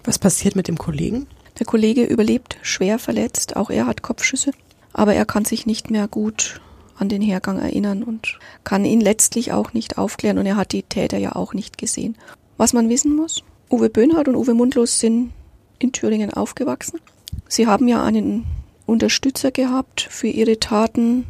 [0.04, 1.26] Was passiert mit dem Kollegen?
[1.58, 4.50] Der Kollege überlebt schwer verletzt, auch er hat Kopfschüsse,
[4.92, 6.60] aber er kann sich nicht mehr gut
[6.96, 10.82] an den Hergang erinnern und kann ihn letztlich auch nicht aufklären und er hat die
[10.82, 12.16] Täter ja auch nicht gesehen.
[12.56, 15.32] Was man wissen muss, Uwe Böhnhardt und Uwe Mundlos sind
[15.78, 17.00] in Thüringen aufgewachsen.
[17.48, 18.44] Sie haben ja einen
[18.86, 21.26] Unterstützer gehabt für ihre Taten,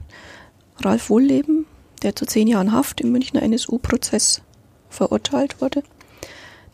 [0.80, 1.66] Ralf Wohlleben,
[2.03, 4.42] der zu zehn Jahren Haft im Münchner NSU-Prozess
[4.93, 5.82] verurteilt wurde.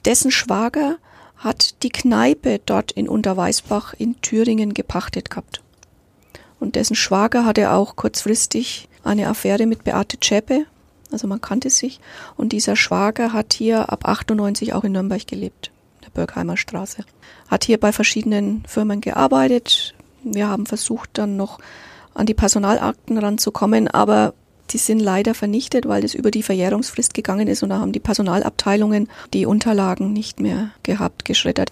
[0.05, 0.97] Dessen Schwager
[1.37, 5.63] hat die Kneipe dort in Unterweißbach in Thüringen gepachtet gehabt.
[6.61, 10.67] Und dessen Schwager hatte auch kurzfristig eine Affäre mit Beate Zschäpe,
[11.11, 12.01] also man kannte sich.
[12.37, 15.71] Und dieser Schwager hat hier ab 98 auch in Nürnberg gelebt,
[16.05, 17.05] der Bürgheimer Straße.
[17.49, 19.95] Hat hier bei verschiedenen Firmen gearbeitet.
[20.25, 21.59] Wir haben versucht dann noch
[22.15, 24.35] an die Personalakten ranzukommen, aber
[24.71, 28.01] die sind leider vernichtet, weil es über die Verjährungsfrist gegangen ist und da haben die
[28.01, 31.71] Personalabteilungen die Unterlagen nicht mehr gehabt, geschreddert.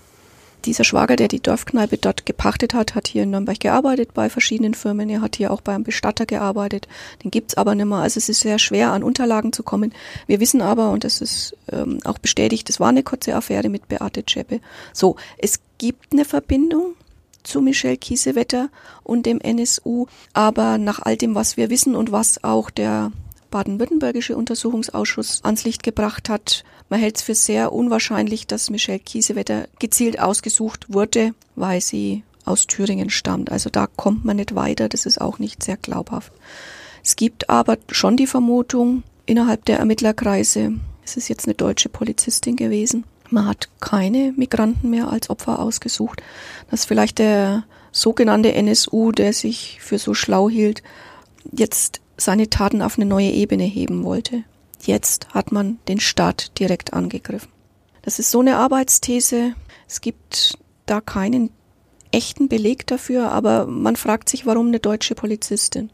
[0.66, 4.74] Dieser Schwager, der die Dorfkneipe dort gepachtet hat, hat hier in Nürnberg gearbeitet bei verschiedenen
[4.74, 5.08] Firmen.
[5.08, 6.88] Er hat hier auch beim Bestatter gearbeitet.
[7.22, 7.98] Den gibt's aber nicht mehr.
[7.98, 9.94] Also es ist sehr schwer, an Unterlagen zu kommen.
[10.26, 13.86] Wir wissen aber, und das ist ähm, auch bestätigt, es war eine kurze Affäre mit
[13.86, 14.60] Beate Zschäpe.
[14.92, 16.96] So, es gibt eine Verbindung
[17.46, 18.68] zu Michelle Kiesewetter
[19.02, 20.06] und dem NSU.
[20.32, 23.12] Aber nach all dem, was wir wissen und was auch der
[23.50, 29.68] baden-württembergische Untersuchungsausschuss ans Licht gebracht hat, man hält es für sehr unwahrscheinlich, dass Michelle Kiesewetter
[29.78, 33.50] gezielt ausgesucht wurde, weil sie aus Thüringen stammt.
[33.50, 36.32] Also da kommt man nicht weiter, das ist auch nicht sehr glaubhaft.
[37.02, 40.74] Es gibt aber schon die Vermutung innerhalb der Ermittlerkreise,
[41.04, 46.22] es ist jetzt eine deutsche Polizistin gewesen, Man hat keine Migranten mehr als Opfer ausgesucht.
[46.70, 50.82] Das ist vielleicht der sogenannte NSU, der sich für so schlau hielt,
[51.52, 54.44] jetzt seine Taten auf eine neue Ebene heben wollte.
[54.82, 57.50] Jetzt hat man den Staat direkt angegriffen.
[58.02, 59.54] Das ist so eine Arbeitsthese.
[59.88, 61.50] Es gibt da keinen
[62.12, 65.90] echten Beleg dafür, aber man fragt sich, warum eine deutsche Polizistin.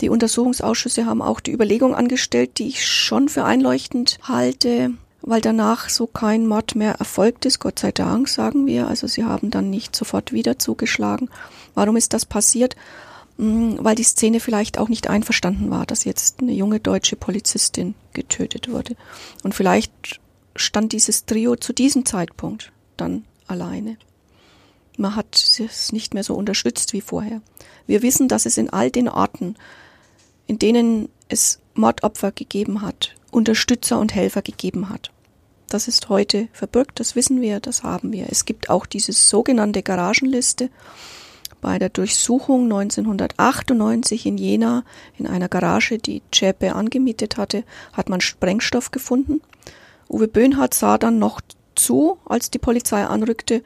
[0.00, 4.92] Die Untersuchungsausschüsse haben auch die Überlegung angestellt, die ich schon für einleuchtend halte,
[5.22, 8.88] weil danach so kein Mord mehr erfolgt ist, Gott sei Dank, sagen wir.
[8.88, 11.30] Also sie haben dann nicht sofort wieder zugeschlagen.
[11.74, 12.76] Warum ist das passiert?
[13.38, 17.94] Hm, weil die Szene vielleicht auch nicht einverstanden war, dass jetzt eine junge deutsche Polizistin
[18.12, 18.96] getötet wurde.
[19.42, 20.20] Und vielleicht
[20.56, 23.96] stand dieses Trio zu diesem Zeitpunkt dann alleine.
[24.98, 27.40] Man hat es nicht mehr so unterstützt wie vorher.
[27.86, 29.56] Wir wissen, dass es in all den Orten,
[30.46, 35.10] in denen es Mordopfer gegeben hat, Unterstützer und Helfer gegeben hat.
[35.72, 38.26] Das ist heute verbürgt, das wissen wir, das haben wir.
[38.30, 40.68] Es gibt auch diese sogenannte Garagenliste.
[41.62, 44.84] Bei der Durchsuchung 1998 in Jena
[45.16, 47.64] in einer Garage, die Zschäpe angemietet hatte,
[47.94, 49.40] hat man Sprengstoff gefunden.
[50.10, 51.40] Uwe Böhnhardt sah dann noch
[51.74, 53.62] zu, als die Polizei anrückte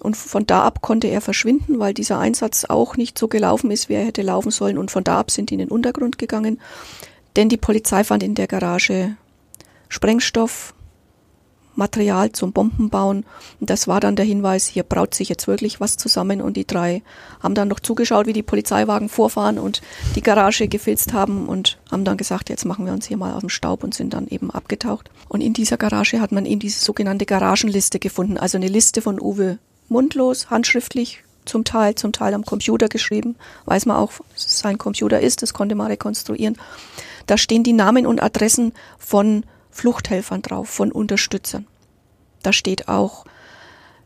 [0.00, 3.90] und von da ab konnte er verschwinden, weil dieser Einsatz auch nicht so gelaufen ist,
[3.90, 4.78] wie er hätte laufen sollen.
[4.78, 6.62] Und von da ab sind die in den Untergrund gegangen.
[7.36, 9.16] Denn die Polizei fand in der Garage
[9.90, 10.72] Sprengstoff,
[11.74, 13.24] Material zum Bombenbauen.
[13.60, 16.40] Und das war dann der Hinweis, hier braut sich jetzt wirklich was zusammen.
[16.40, 17.02] Und die drei
[17.42, 19.82] haben dann noch zugeschaut, wie die Polizeiwagen vorfahren und
[20.14, 23.40] die Garage gefilzt haben und haben dann gesagt, jetzt machen wir uns hier mal aus
[23.40, 25.10] dem Staub und sind dann eben abgetaucht.
[25.28, 29.20] Und in dieser Garage hat man eben diese sogenannte Garagenliste gefunden, also eine Liste von
[29.20, 29.58] Uwe
[29.88, 33.36] mundlos, handschriftlich, zum Teil, zum Teil am Computer geschrieben.
[33.64, 36.56] Weiß man auch, sein Computer ist, das konnte man rekonstruieren.
[37.26, 41.66] Da stehen die Namen und Adressen von Fluchthelfern drauf, von Unterstützern.
[42.42, 43.24] Da steht auch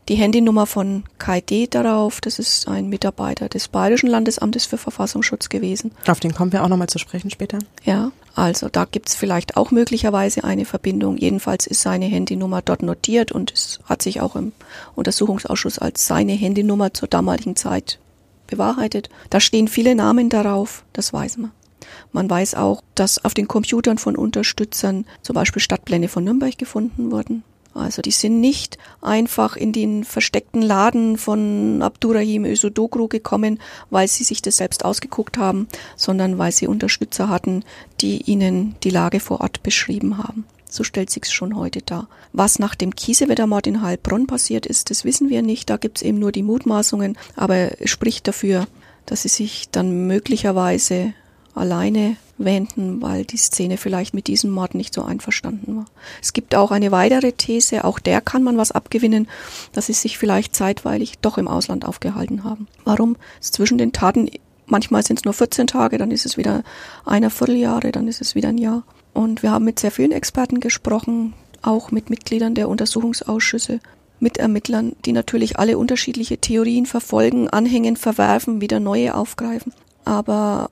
[0.09, 2.21] die Handynummer von KD darauf.
[2.21, 5.91] Das ist ein Mitarbeiter des Bayerischen Landesamtes für Verfassungsschutz gewesen.
[6.07, 7.59] Auf den kommen wir auch nochmal zu sprechen später.
[7.83, 11.17] Ja, also da gibt's vielleicht auch möglicherweise eine Verbindung.
[11.17, 14.53] Jedenfalls ist seine Handynummer dort notiert und es hat sich auch im
[14.95, 17.99] Untersuchungsausschuss als seine Handynummer zur damaligen Zeit
[18.47, 19.09] bewahrheitet.
[19.29, 21.51] Da stehen viele Namen darauf, das weiß man.
[22.11, 27.11] Man weiß auch, dass auf den Computern von Unterstützern zum Beispiel Stadtpläne von Nürnberg gefunden
[27.11, 27.43] wurden.
[27.77, 33.59] Also die sind nicht einfach in den versteckten Laden von Abdurrahim Ösodogru gekommen,
[33.91, 37.63] weil sie sich das selbst ausgeguckt haben, sondern weil sie Unterstützer hatten,
[38.01, 40.45] die ihnen die Lage vor Ort beschrieben haben.
[40.69, 42.07] So stellt sich's schon heute dar.
[42.33, 45.69] Was nach dem Kiesewettermord in Heilbronn passiert ist, das wissen wir nicht.
[45.69, 48.67] Da gibt's eben nur die Mutmaßungen, aber es spricht dafür,
[49.05, 51.13] dass sie sich dann möglicherweise
[51.57, 55.85] alleine wenden, weil die Szene vielleicht mit diesem Mord nicht so einverstanden war.
[56.21, 59.27] Es gibt auch eine weitere These, auch der kann man was abgewinnen,
[59.73, 62.67] dass sie sich vielleicht zeitweilig doch im Ausland aufgehalten haben.
[62.83, 63.17] Warum?
[63.41, 64.29] Zwischen den Taten,
[64.65, 66.63] manchmal sind es nur 14 Tage, dann ist es wieder
[67.05, 68.83] einer Vierteljahre, dann ist es wieder ein Jahr.
[69.13, 71.33] Und wir haben mit sehr vielen Experten gesprochen,
[71.63, 73.79] auch mit Mitgliedern der Untersuchungsausschüsse,
[74.19, 79.73] mit Ermittlern, die natürlich alle unterschiedliche Theorien verfolgen, anhängen, verwerfen, wieder neue aufgreifen.
[80.05, 80.69] Aber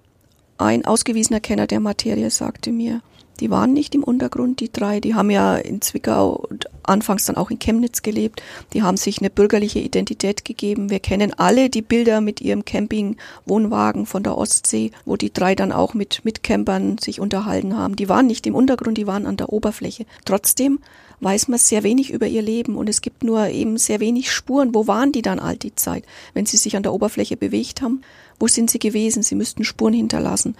[0.58, 3.01] ein ausgewiesener Kenner der Materie sagte mir,
[3.39, 5.01] die waren nicht im Untergrund, die drei.
[5.01, 8.41] Die haben ja in Zwickau und anfangs dann auch in Chemnitz gelebt.
[8.74, 10.89] Die haben sich eine bürgerliche Identität gegeben.
[10.89, 15.74] Wir kennen alle die Bilder mit ihrem Camping-Wohnwagen von der Ostsee, wo die drei dann
[15.74, 17.97] auch mit Mitcampern sich unterhalten haben.
[17.97, 20.06] Die waren nicht im Untergrund, die waren an der Oberfläche.
[20.24, 20.80] Trotzdem
[21.20, 24.74] weiß man sehr wenig über ihr Leben und es gibt nur eben sehr wenig Spuren.
[24.74, 28.01] Wo waren die dann all die Zeit, wenn sie sich an der Oberfläche bewegt haben?
[28.40, 29.24] Wo sind sie gewesen?
[29.24, 30.56] Sie müssten Spuren hinterlassen.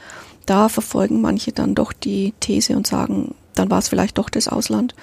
[0.46, 4.48] Da verfolgen manche dann doch die These und sagen, dann war es vielleicht doch das
[4.48, 4.96] Ausland,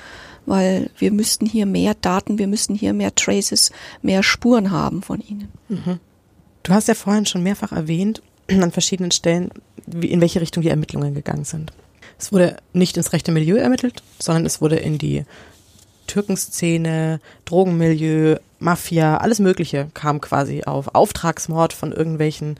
[0.46, 5.20] weil wir müssten hier mehr Daten, wir müssten hier mehr Traces, mehr Spuren haben von
[5.20, 5.48] ihnen.
[5.68, 6.00] Mhm.
[6.62, 9.50] Du hast ja vorhin schon mehrfach erwähnt, an verschiedenen Stellen,
[9.86, 11.72] in welche Richtung die Ermittlungen gegangen sind.
[12.18, 15.24] Es wurde nicht ins rechte Milieu ermittelt, sondern es wurde in die
[16.06, 20.94] Türkenszene, Drogenmilieu, Mafia, alles Mögliche kam quasi auf.
[20.94, 22.56] Auftragsmord von irgendwelchen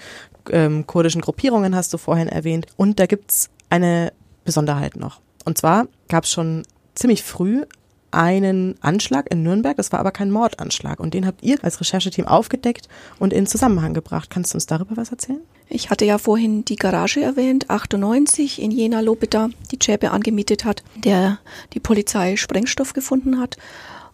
[0.50, 2.66] ähm, kurdischen Gruppierungen hast du vorhin erwähnt.
[2.76, 4.12] Und da gibt's eine
[4.44, 5.20] Besonderheit noch.
[5.44, 6.64] Und zwar gab's schon
[6.94, 7.64] ziemlich früh
[8.12, 11.00] einen Anschlag in Nürnberg, das war aber kein Mordanschlag.
[11.00, 12.88] Und den habt ihr als Rechercheteam aufgedeckt
[13.18, 14.30] und in Zusammenhang gebracht.
[14.30, 15.40] Kannst du uns darüber was erzählen?
[15.68, 20.82] Ich hatte ja vorhin die Garage erwähnt, 98 in Jena Lobeta, die Zschäpe angemietet hat,
[20.96, 21.38] der
[21.72, 23.56] die Polizei Sprengstoff gefunden hat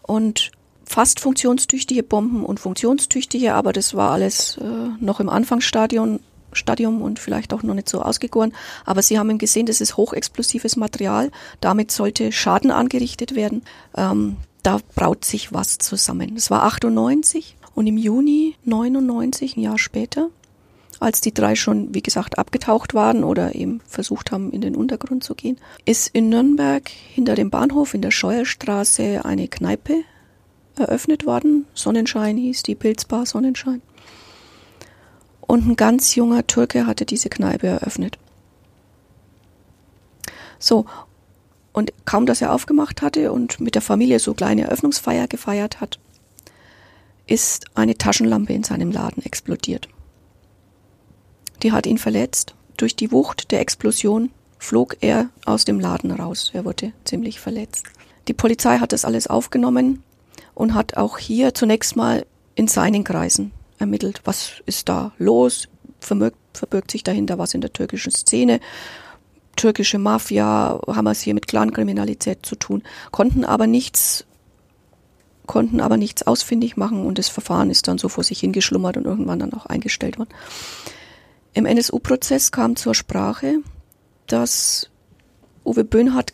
[0.01, 0.51] und
[0.85, 4.63] fast funktionstüchtige Bomben und funktionstüchtige, aber das war alles äh,
[4.99, 6.19] noch im Anfangsstadion
[6.53, 8.53] Stadium und vielleicht auch noch nicht so ausgegoren.
[8.85, 11.31] Aber sie haben gesehen, das ist hochexplosives Material.
[11.61, 13.63] Damit sollte Schaden angerichtet werden.
[13.95, 16.35] Ähm, da braut sich was zusammen.
[16.35, 20.29] Es war 98 und im Juni 99, ein Jahr später,
[20.99, 25.23] als die drei schon, wie gesagt, abgetaucht waren oder eben versucht haben, in den Untergrund
[25.23, 30.03] zu gehen, ist in Nürnberg hinter dem Bahnhof in der Scheuerstraße eine Kneipe
[30.77, 31.65] eröffnet worden.
[31.73, 33.81] Sonnenschein hieß die Pilzbar Sonnenschein.
[35.49, 38.19] Und ein ganz junger Türke hatte diese Kneipe eröffnet.
[40.59, 40.85] So,
[41.73, 45.97] und kaum, dass er aufgemacht hatte und mit der Familie so kleine Eröffnungsfeier gefeiert hat,
[47.25, 49.89] ist eine Taschenlampe in seinem Laden explodiert.
[51.63, 52.53] Die hat ihn verletzt.
[52.77, 54.29] Durch die Wucht der Explosion
[54.59, 56.51] flog er aus dem Laden raus.
[56.53, 57.87] Er wurde ziemlich verletzt.
[58.27, 60.03] Die Polizei hat das alles aufgenommen
[60.53, 65.67] und hat auch hier zunächst mal in seinen Kreisen ermittelt, was ist da los,
[65.99, 68.59] verbirgt, verbirgt sich dahinter was in der türkischen Szene,
[69.55, 74.25] türkische Mafia, haben wir es hier mit Clankriminalität zu tun, konnten aber nichts
[75.47, 79.05] konnten aber nichts ausfindig machen und das Verfahren ist dann so vor sich hingeschlummert und
[79.05, 80.29] irgendwann dann auch eingestellt worden.
[81.53, 83.55] Im NSU-Prozess kam zur Sprache,
[84.27, 84.91] dass
[85.65, 86.33] Uwe Böhnhardt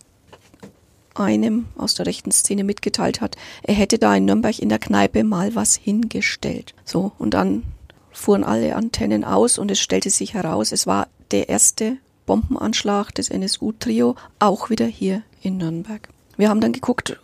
[1.15, 5.23] einem aus der rechten Szene mitgeteilt hat, er hätte da in Nürnberg in der Kneipe
[5.23, 6.75] mal was hingestellt.
[6.83, 7.63] So, und dann
[8.11, 13.29] fuhren alle Antennen aus und es stellte sich heraus, es war der erste Bombenanschlag des
[13.29, 16.09] NSU-Trio, auch wieder hier in Nürnberg.
[16.37, 17.19] Wir haben dann geguckt,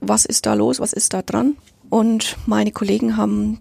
[0.00, 1.56] was ist da los, was ist da dran.
[1.88, 3.58] Und meine Kollegen haben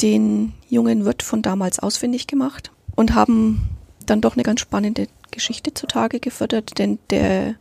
[0.00, 3.68] den jungen Wirt von damals ausfindig gemacht und haben
[4.06, 7.54] dann doch eine ganz spannende Geschichte zutage gefördert, denn der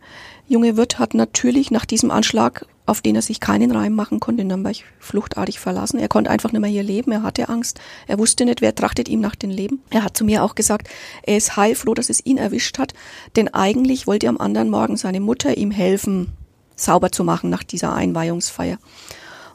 [0.52, 4.44] junge Wirt hat natürlich nach diesem Anschlag, auf den er sich keinen Reim machen konnte,
[4.44, 6.00] Nürnberg fluchtartig verlassen.
[6.00, 9.08] Er konnte einfach nicht mehr hier leben, er hatte Angst, er wusste nicht, wer trachtet
[9.08, 9.82] ihm nach dem Leben.
[9.90, 10.90] Er hat zu mir auch gesagt,
[11.24, 12.94] er ist heilfroh, dass es ihn erwischt hat,
[13.36, 16.34] denn eigentlich wollte am anderen Morgen seine Mutter ihm helfen,
[16.76, 18.78] sauber zu machen nach dieser Einweihungsfeier.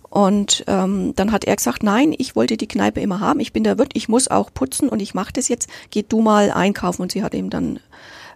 [0.09, 3.65] Und ähm, dann hat er gesagt, nein, ich wollte die Kneipe immer haben, ich bin
[3.65, 7.03] der Wirt, ich muss auch putzen und ich mache das jetzt, geh du mal einkaufen.
[7.03, 7.81] Und sie hat ihm dann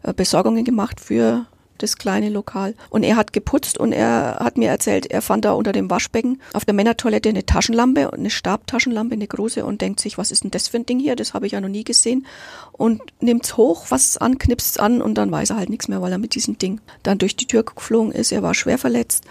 [0.02, 1.46] äh, Besorgungen gemacht für
[1.83, 2.74] das kleine Lokal.
[2.89, 6.41] Und er hat geputzt und er hat mir erzählt, er fand da unter dem Waschbecken
[6.53, 10.51] auf der Männertoilette eine Taschenlampe, eine Stabtaschenlampe, eine große und denkt sich, was ist denn
[10.51, 11.16] das für ein Ding hier?
[11.16, 12.26] Das habe ich ja noch nie gesehen.
[12.72, 16.12] Und nimmt's hoch, was an, knipst's an und dann weiß er halt nichts mehr, weil
[16.12, 18.33] er mit diesem Ding dann durch die Tür geflogen ist.
[18.33, 19.24] Er war schwer verletzt.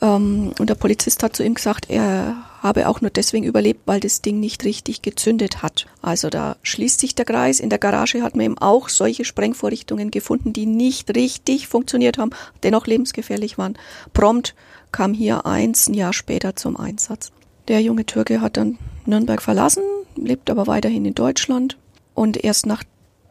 [0.00, 2.36] Ähm, und der Polizist hat zu ihm gesagt, er
[2.66, 5.86] habe auch nur deswegen überlebt, weil das Ding nicht richtig gezündet hat.
[6.02, 7.60] Also da schließt sich der Kreis.
[7.60, 12.30] In der Garage hat man eben auch solche Sprengvorrichtungen gefunden, die nicht richtig funktioniert haben,
[12.62, 13.78] dennoch lebensgefährlich waren.
[14.12, 14.54] Prompt
[14.92, 17.32] kam hier eins ein Jahr später zum Einsatz.
[17.68, 19.82] Der junge Türke hat dann Nürnberg verlassen,
[20.16, 21.76] lebt aber weiterhin in Deutschland.
[22.14, 22.82] Und erst nach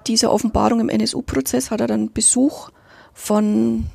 [0.08, 2.70] dieser Offenbarung im NSU-Prozess hat er dann Besuch
[3.14, 3.86] von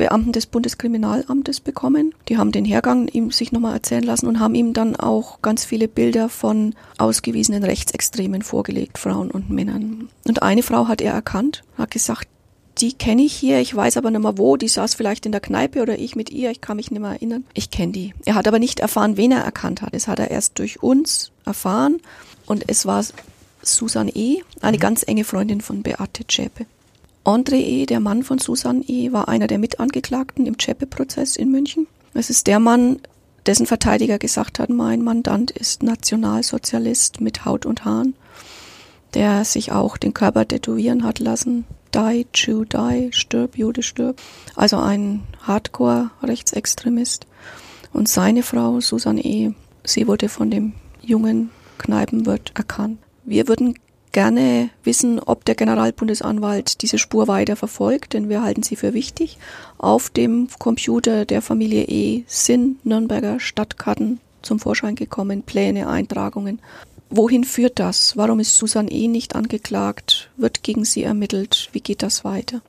[0.00, 2.14] Beamten des Bundeskriminalamtes bekommen.
[2.30, 5.66] Die haben den Hergang ihm sich nochmal erzählen lassen und haben ihm dann auch ganz
[5.66, 10.08] viele Bilder von ausgewiesenen Rechtsextremen vorgelegt, Frauen und Männern.
[10.26, 12.28] Und eine Frau hat er erkannt, hat gesagt,
[12.78, 15.42] die kenne ich hier, ich weiß aber nicht mehr wo, die saß vielleicht in der
[15.42, 17.44] Kneipe oder ich mit ihr, ich kann mich nicht mehr erinnern.
[17.52, 18.14] Ich kenne die.
[18.24, 19.92] Er hat aber nicht erfahren, wen er erkannt hat.
[19.92, 22.00] Das hat er erst durch uns erfahren
[22.46, 23.04] und es war
[23.62, 24.80] Susan E., eine mhm.
[24.80, 26.64] ganz enge Freundin von Beate Zschäpe.
[27.24, 31.86] André E., der Mann von Susan E., war einer der Mitangeklagten im Zschäpe-Prozess in München.
[32.14, 33.00] Es ist der Mann,
[33.46, 38.14] dessen Verteidiger gesagt hat, mein Mandant ist Nationalsozialist mit Haut und Haaren,
[39.14, 41.64] der sich auch den Körper tätowieren hat lassen.
[41.94, 44.20] Die, Jew, die, stirb, Jude, stirb.
[44.54, 47.26] Also ein Hardcore-Rechtsextremist.
[47.92, 49.52] Und seine Frau, Susan E.,
[49.84, 52.98] sie wurde von dem jungen Kneipenwirt erkannt.
[53.24, 53.74] Wir würden
[54.12, 59.38] gerne wissen, ob der Generalbundesanwalt diese Spur weiter verfolgt, denn wir halten sie für wichtig.
[59.78, 66.60] Auf dem Computer der Familie E sind Nürnberger Stadtkarten zum Vorschein gekommen, Pläne, Eintragungen.
[67.10, 68.16] Wohin führt das?
[68.16, 69.08] Warum ist Susan E.
[69.08, 70.30] nicht angeklagt?
[70.36, 71.68] Wird gegen sie ermittelt?
[71.72, 72.62] Wie geht das weiter?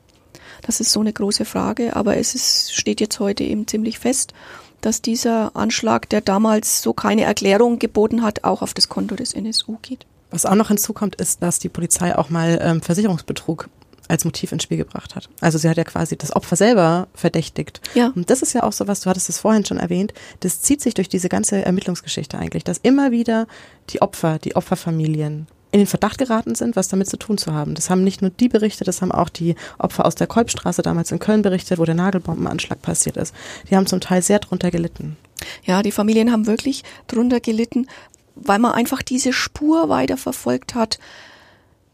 [0.64, 4.34] Das ist so eine große Frage, aber es ist, steht jetzt heute eben ziemlich fest,
[4.82, 9.34] dass dieser Anschlag, der damals so keine Erklärung geboten hat, auch auf das Konto des
[9.34, 10.06] NSU geht.
[10.32, 13.70] Was auch noch hinzukommt, ist, dass die Polizei auch mal ähm, Versicherungsbetrug
[14.08, 15.30] als Motiv ins Spiel gebracht hat.
[15.40, 17.82] Also sie hat ja quasi das Opfer selber verdächtigt.
[17.96, 18.12] Ja.
[18.14, 20.82] Und das ist ja auch so was, du hattest es vorhin schon erwähnt, das zieht
[20.82, 23.48] sich durch diese ganze Ermittlungsgeschichte eigentlich, dass immer wieder
[23.90, 27.76] die Opfer, die Opferfamilien in den Verdacht geraten sind, was damit zu tun zu haben.
[27.76, 31.12] Das haben nicht nur die berichtet, das haben auch die Opfer aus der Kolbstraße damals
[31.12, 33.34] in Köln berichtet, wo der Nagelbombenanschlag passiert ist.
[33.70, 35.16] Die haben zum Teil sehr drunter gelitten.
[35.64, 37.88] Ja, die Familien haben wirklich drunter gelitten,
[38.36, 41.00] weil man einfach diese Spur weiter verfolgt hat.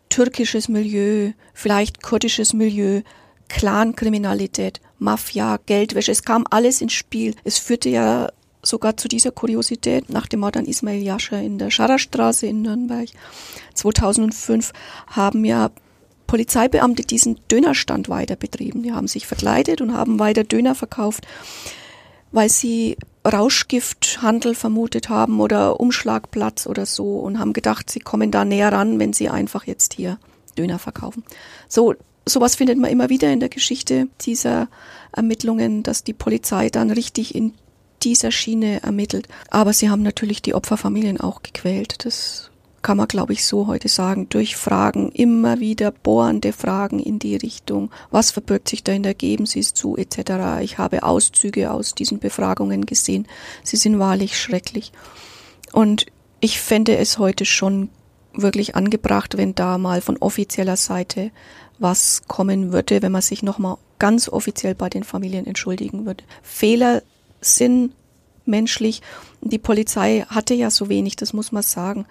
[0.10, 3.02] Türkisches Milieu, vielleicht kurdisches Milieu,
[3.50, 4.82] Clankriminalität.
[5.00, 7.36] Mafia, Geldwäsche, es kam alles ins Spiel.
[7.44, 8.30] Es führte ja
[8.64, 13.08] sogar zu dieser Kuriosität nach dem Mord an Ismail Jascher in der Scharerstraße in Nürnberg.
[13.76, 14.74] 2005
[15.08, 15.70] haben ja
[16.26, 18.84] Polizeibeamte diesen Dönerstand weiter betrieben.
[18.84, 21.26] Die haben sich verkleidet und haben weiter Döner verkauft,
[22.32, 28.46] weil sie Rauschgifthandel vermutet haben oder Umschlagplatz oder so und haben gedacht, sie kommen da
[28.46, 30.18] näher ran, wenn sie einfach jetzt hier
[30.58, 31.24] Döner verkaufen.
[31.68, 34.70] So, sowas findet man immer wieder in der Geschichte dieser
[35.12, 37.54] Ermittlungen, dass die Polizei dann richtig in
[38.04, 39.28] dieser Schiene ermittelt.
[39.50, 42.06] Aber sie haben natürlich die Opferfamilien auch gequält.
[42.06, 42.52] Das
[42.82, 47.36] kann man, glaube ich, so heute sagen, durch Fragen, immer wieder bohrende Fragen in die
[47.36, 50.62] Richtung, was verbirgt sich dahinter, geben Sie es zu, etc.
[50.62, 53.28] Ich habe Auszüge aus diesen Befragungen gesehen.
[53.64, 54.92] Sie sind wahrlich schrecklich.
[55.74, 56.06] Und
[56.40, 57.90] ich fände es heute schon
[58.34, 61.32] wirklich angebracht, wenn da mal von offizieller Seite
[61.80, 66.24] was kommen würde, wenn man sich nochmal ganz offiziell bei den Familien entschuldigen würde.
[66.42, 67.02] Fehler
[67.42, 67.94] sind
[68.46, 69.02] menschlich.
[69.42, 72.06] Die Polizei hatte ja so wenig, das muss man sagen.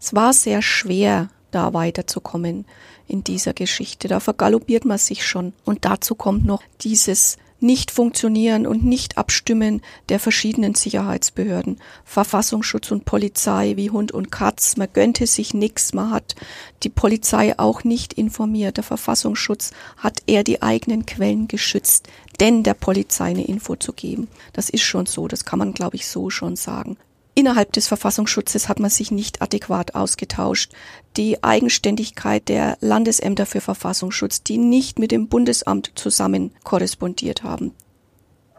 [0.00, 2.66] Es war sehr schwer, da weiterzukommen
[3.08, 4.08] in dieser Geschichte.
[4.08, 5.52] Da vergaloppiert man sich schon.
[5.64, 9.80] Und dazu kommt noch dieses Nicht-Funktionieren und Nicht-Abstimmen
[10.10, 11.80] der verschiedenen Sicherheitsbehörden.
[12.04, 14.76] Verfassungsschutz und Polizei wie Hund und Katz.
[14.76, 15.94] Man gönnte sich nichts.
[15.94, 16.34] Man hat
[16.82, 18.76] die Polizei auch nicht informiert.
[18.76, 22.08] Der Verfassungsschutz hat eher die eigenen Quellen geschützt,
[22.40, 24.28] denn der Polizei eine Info zu geben.
[24.52, 25.26] Das ist schon so.
[25.26, 26.98] Das kann man, glaube ich, so schon sagen.
[27.38, 30.72] Innerhalb des Verfassungsschutzes hat man sich nicht adäquat ausgetauscht.
[31.18, 37.74] Die Eigenständigkeit der Landesämter für Verfassungsschutz, die nicht mit dem Bundesamt zusammen korrespondiert haben.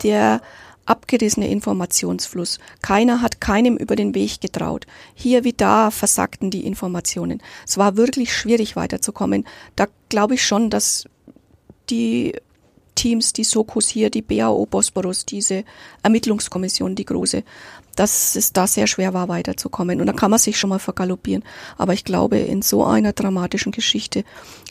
[0.03, 0.41] Der
[0.85, 2.59] abgerissene Informationsfluss.
[2.83, 4.85] Keiner hat keinem über den Weg getraut.
[5.15, 7.41] Hier wie da versagten die Informationen.
[7.65, 9.47] Es war wirklich schwierig weiterzukommen.
[9.75, 11.05] Da glaube ich schon, dass
[11.89, 12.35] die
[12.97, 15.63] Teams, die Sokus hier, die BAO Bosporus, diese
[16.03, 17.43] Ermittlungskommission, die große,
[17.95, 20.01] dass es da sehr schwer war, weiterzukommen.
[20.01, 21.43] Und da kann man sich schon mal vergaloppieren.
[21.77, 24.23] Aber ich glaube, in so einer dramatischen Geschichte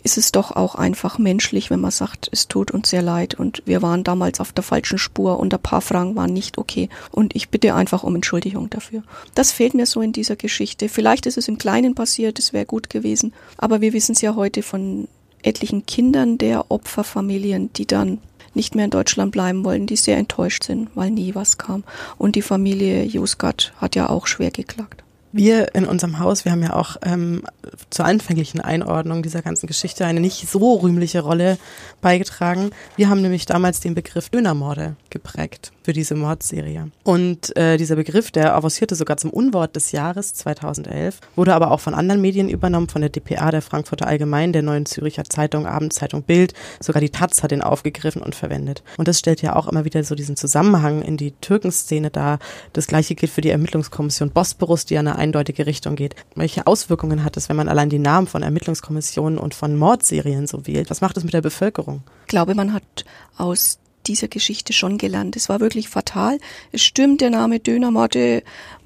[0.02, 3.62] ist es doch auch einfach menschlich, wenn man sagt, es tut uns sehr leid und
[3.64, 6.88] wir waren damals auf der falschen Spur und ein paar Fragen waren nicht okay.
[7.10, 9.02] Und ich bitte einfach um Entschuldigung dafür.
[9.34, 10.88] Das fehlt mir so in dieser Geschichte.
[10.88, 13.32] Vielleicht ist es im Kleinen passiert, es wäre gut gewesen.
[13.56, 15.08] Aber wir wissen es ja heute von
[15.46, 18.18] etlichen Kindern der Opferfamilien, die dann
[18.54, 21.84] nicht mehr in Deutschland bleiben wollen, die sehr enttäuscht sind, weil nie was kam.
[22.18, 25.04] Und die Familie Jusgat hat ja auch schwer geklagt.
[25.36, 27.42] Wir in unserem Haus, wir haben ja auch ähm,
[27.90, 31.58] zur anfänglichen Einordnung dieser ganzen Geschichte eine nicht so rühmliche Rolle
[32.00, 32.70] beigetragen.
[32.96, 36.90] Wir haben nämlich damals den Begriff Dönermorde geprägt für diese Mordserie.
[37.04, 41.80] Und äh, dieser Begriff, der avancierte sogar zum Unwort des Jahres 2011, wurde aber auch
[41.80, 46.22] von anderen Medien übernommen, von der dpa, der Frankfurter Allgemein, der Neuen Züricher Zeitung, Abendzeitung
[46.22, 48.82] Bild, sogar die Taz hat ihn aufgegriffen und verwendet.
[48.96, 52.38] Und das stellt ja auch immer wieder so diesen Zusammenhang in die Türkenszene dar.
[52.72, 56.14] Das gleiche gilt für die Ermittlungskommission Bosporus, die eine eindeutige Richtung geht.
[56.34, 60.66] Welche Auswirkungen hat es, wenn man allein die Namen von Ermittlungskommissionen und von Mordserien so
[60.66, 60.90] wählt?
[60.90, 62.02] Was macht es mit der Bevölkerung?
[62.22, 63.04] Ich glaube, man hat
[63.36, 65.36] aus dieser Geschichte schon gelernt.
[65.36, 66.38] Es war wirklich fatal.
[66.72, 68.42] Es stimmt, der Name Dönermorde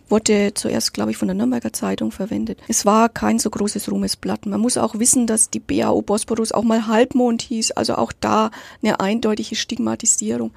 [0.08, 2.58] wurde zuerst, glaube ich, von der Nürnberger Zeitung verwendet.
[2.68, 4.46] Es war kein so großes Ruhmesblatt.
[4.46, 8.50] Man muss auch wissen, dass die BAO Bosporus auch mal Halbmond hieß, also auch da
[8.82, 10.52] eine eindeutige Stigmatisierung.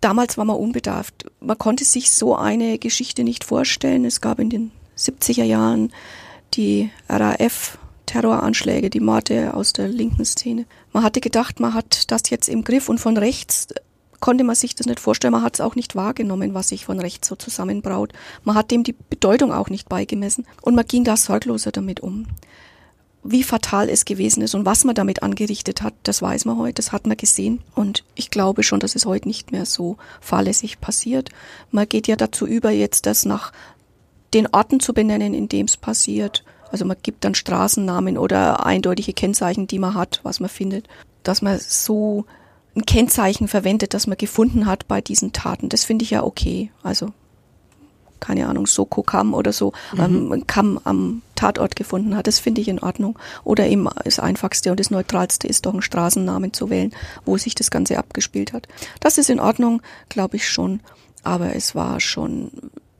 [0.00, 1.24] Damals war man unbedarft.
[1.40, 4.04] Man konnte sich so eine Geschichte nicht vorstellen.
[4.04, 5.92] Es gab in den 70er Jahren
[6.54, 7.78] die RAF
[8.08, 10.64] Terroranschläge, die Morde aus der linken Szene.
[10.92, 13.68] Man hatte gedacht, man hat das jetzt im Griff und von rechts
[14.20, 15.32] konnte man sich das nicht vorstellen.
[15.32, 18.12] Man hat es auch nicht wahrgenommen, was sich von rechts so zusammenbraut.
[18.44, 22.26] Man hat dem die Bedeutung auch nicht beigemessen und man ging da sorgloser damit um.
[23.24, 26.74] Wie fatal es gewesen ist und was man damit angerichtet hat, das weiß man heute,
[26.74, 27.60] das hat man gesehen.
[27.74, 31.30] Und ich glaube schon, dass es heute nicht mehr so fahrlässig passiert.
[31.70, 33.52] Man geht ja dazu über, jetzt das nach
[34.34, 36.44] den Orten zu benennen, in dem es passiert.
[36.70, 40.86] Also man gibt dann Straßennamen oder eindeutige Kennzeichen, die man hat, was man findet,
[41.22, 42.26] dass man so
[42.76, 45.68] ein Kennzeichen verwendet, das man gefunden hat bei diesen Taten.
[45.68, 46.70] Das finde ich ja okay.
[46.82, 47.12] Also
[48.20, 50.32] keine Ahnung, Soko Kamm oder so, mhm.
[50.32, 53.18] ähm, Kamm am Tatort gefunden hat, das finde ich in Ordnung.
[53.44, 56.92] Oder eben das Einfachste und das Neutralste ist doch einen Straßennamen zu wählen,
[57.24, 58.68] wo sich das Ganze abgespielt hat.
[59.00, 60.80] Das ist in Ordnung, glaube ich schon.
[61.22, 62.50] Aber es war schon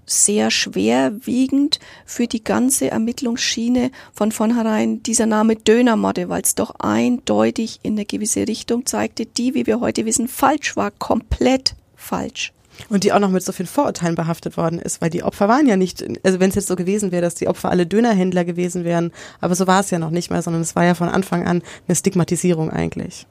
[0.09, 7.81] sehr schwerwiegend für die ganze Ermittlungsschiene von vornherein dieser Name Dönermorde, weil es doch eindeutig
[7.83, 12.53] in eine gewisse Richtung zeigte, die, wie wir heute wissen, falsch war, komplett falsch.
[12.89, 15.67] Und die auch noch mit so vielen Vorurteilen behaftet worden ist, weil die Opfer waren
[15.67, 18.85] ja nicht, also wenn es jetzt so gewesen wäre, dass die Opfer alle Dönerhändler gewesen
[18.85, 21.47] wären, aber so war es ja noch nicht mehr, sondern es war ja von Anfang
[21.47, 23.27] an eine Stigmatisierung eigentlich.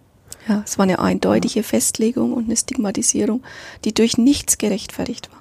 [0.47, 3.43] Ja, es war eine eindeutige Festlegung und eine Stigmatisierung,
[3.83, 5.36] die durch nichts gerechtfertigt war.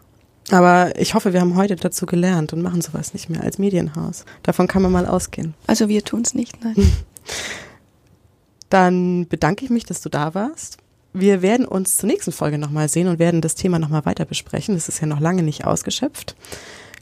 [0.51, 4.25] Aber ich hoffe, wir haben heute dazu gelernt und machen sowas nicht mehr als Medienhaus.
[4.43, 5.55] Davon kann man mal ausgehen.
[5.67, 6.77] Also wir tun es nicht, nein.
[8.69, 10.79] Dann bedanke ich mich, dass du da warst.
[11.13, 14.75] Wir werden uns zur nächsten Folge nochmal sehen und werden das Thema nochmal weiter besprechen.
[14.75, 16.37] Das ist ja noch lange nicht ausgeschöpft.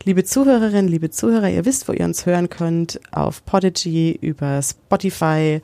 [0.05, 3.01] Liebe Zuhörerinnen, liebe Zuhörer, ihr wisst, wo ihr uns hören könnt.
[3.11, 5.63] Auf Podigy, über Spotify,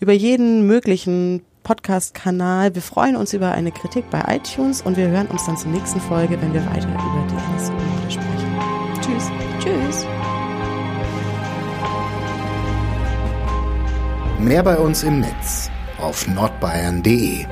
[0.00, 2.74] über jeden möglichen Podcast-Kanal.
[2.74, 6.00] Wir freuen uns über eine Kritik bei iTunes und wir hören uns dann zur nächsten
[6.00, 8.52] Folge, wenn wir weiter über die NSU-Morde sprechen.
[9.00, 9.30] Tschüss.
[9.60, 10.06] Tschüss.
[14.38, 17.46] Mehr bei uns im Netz auf nordbayern.de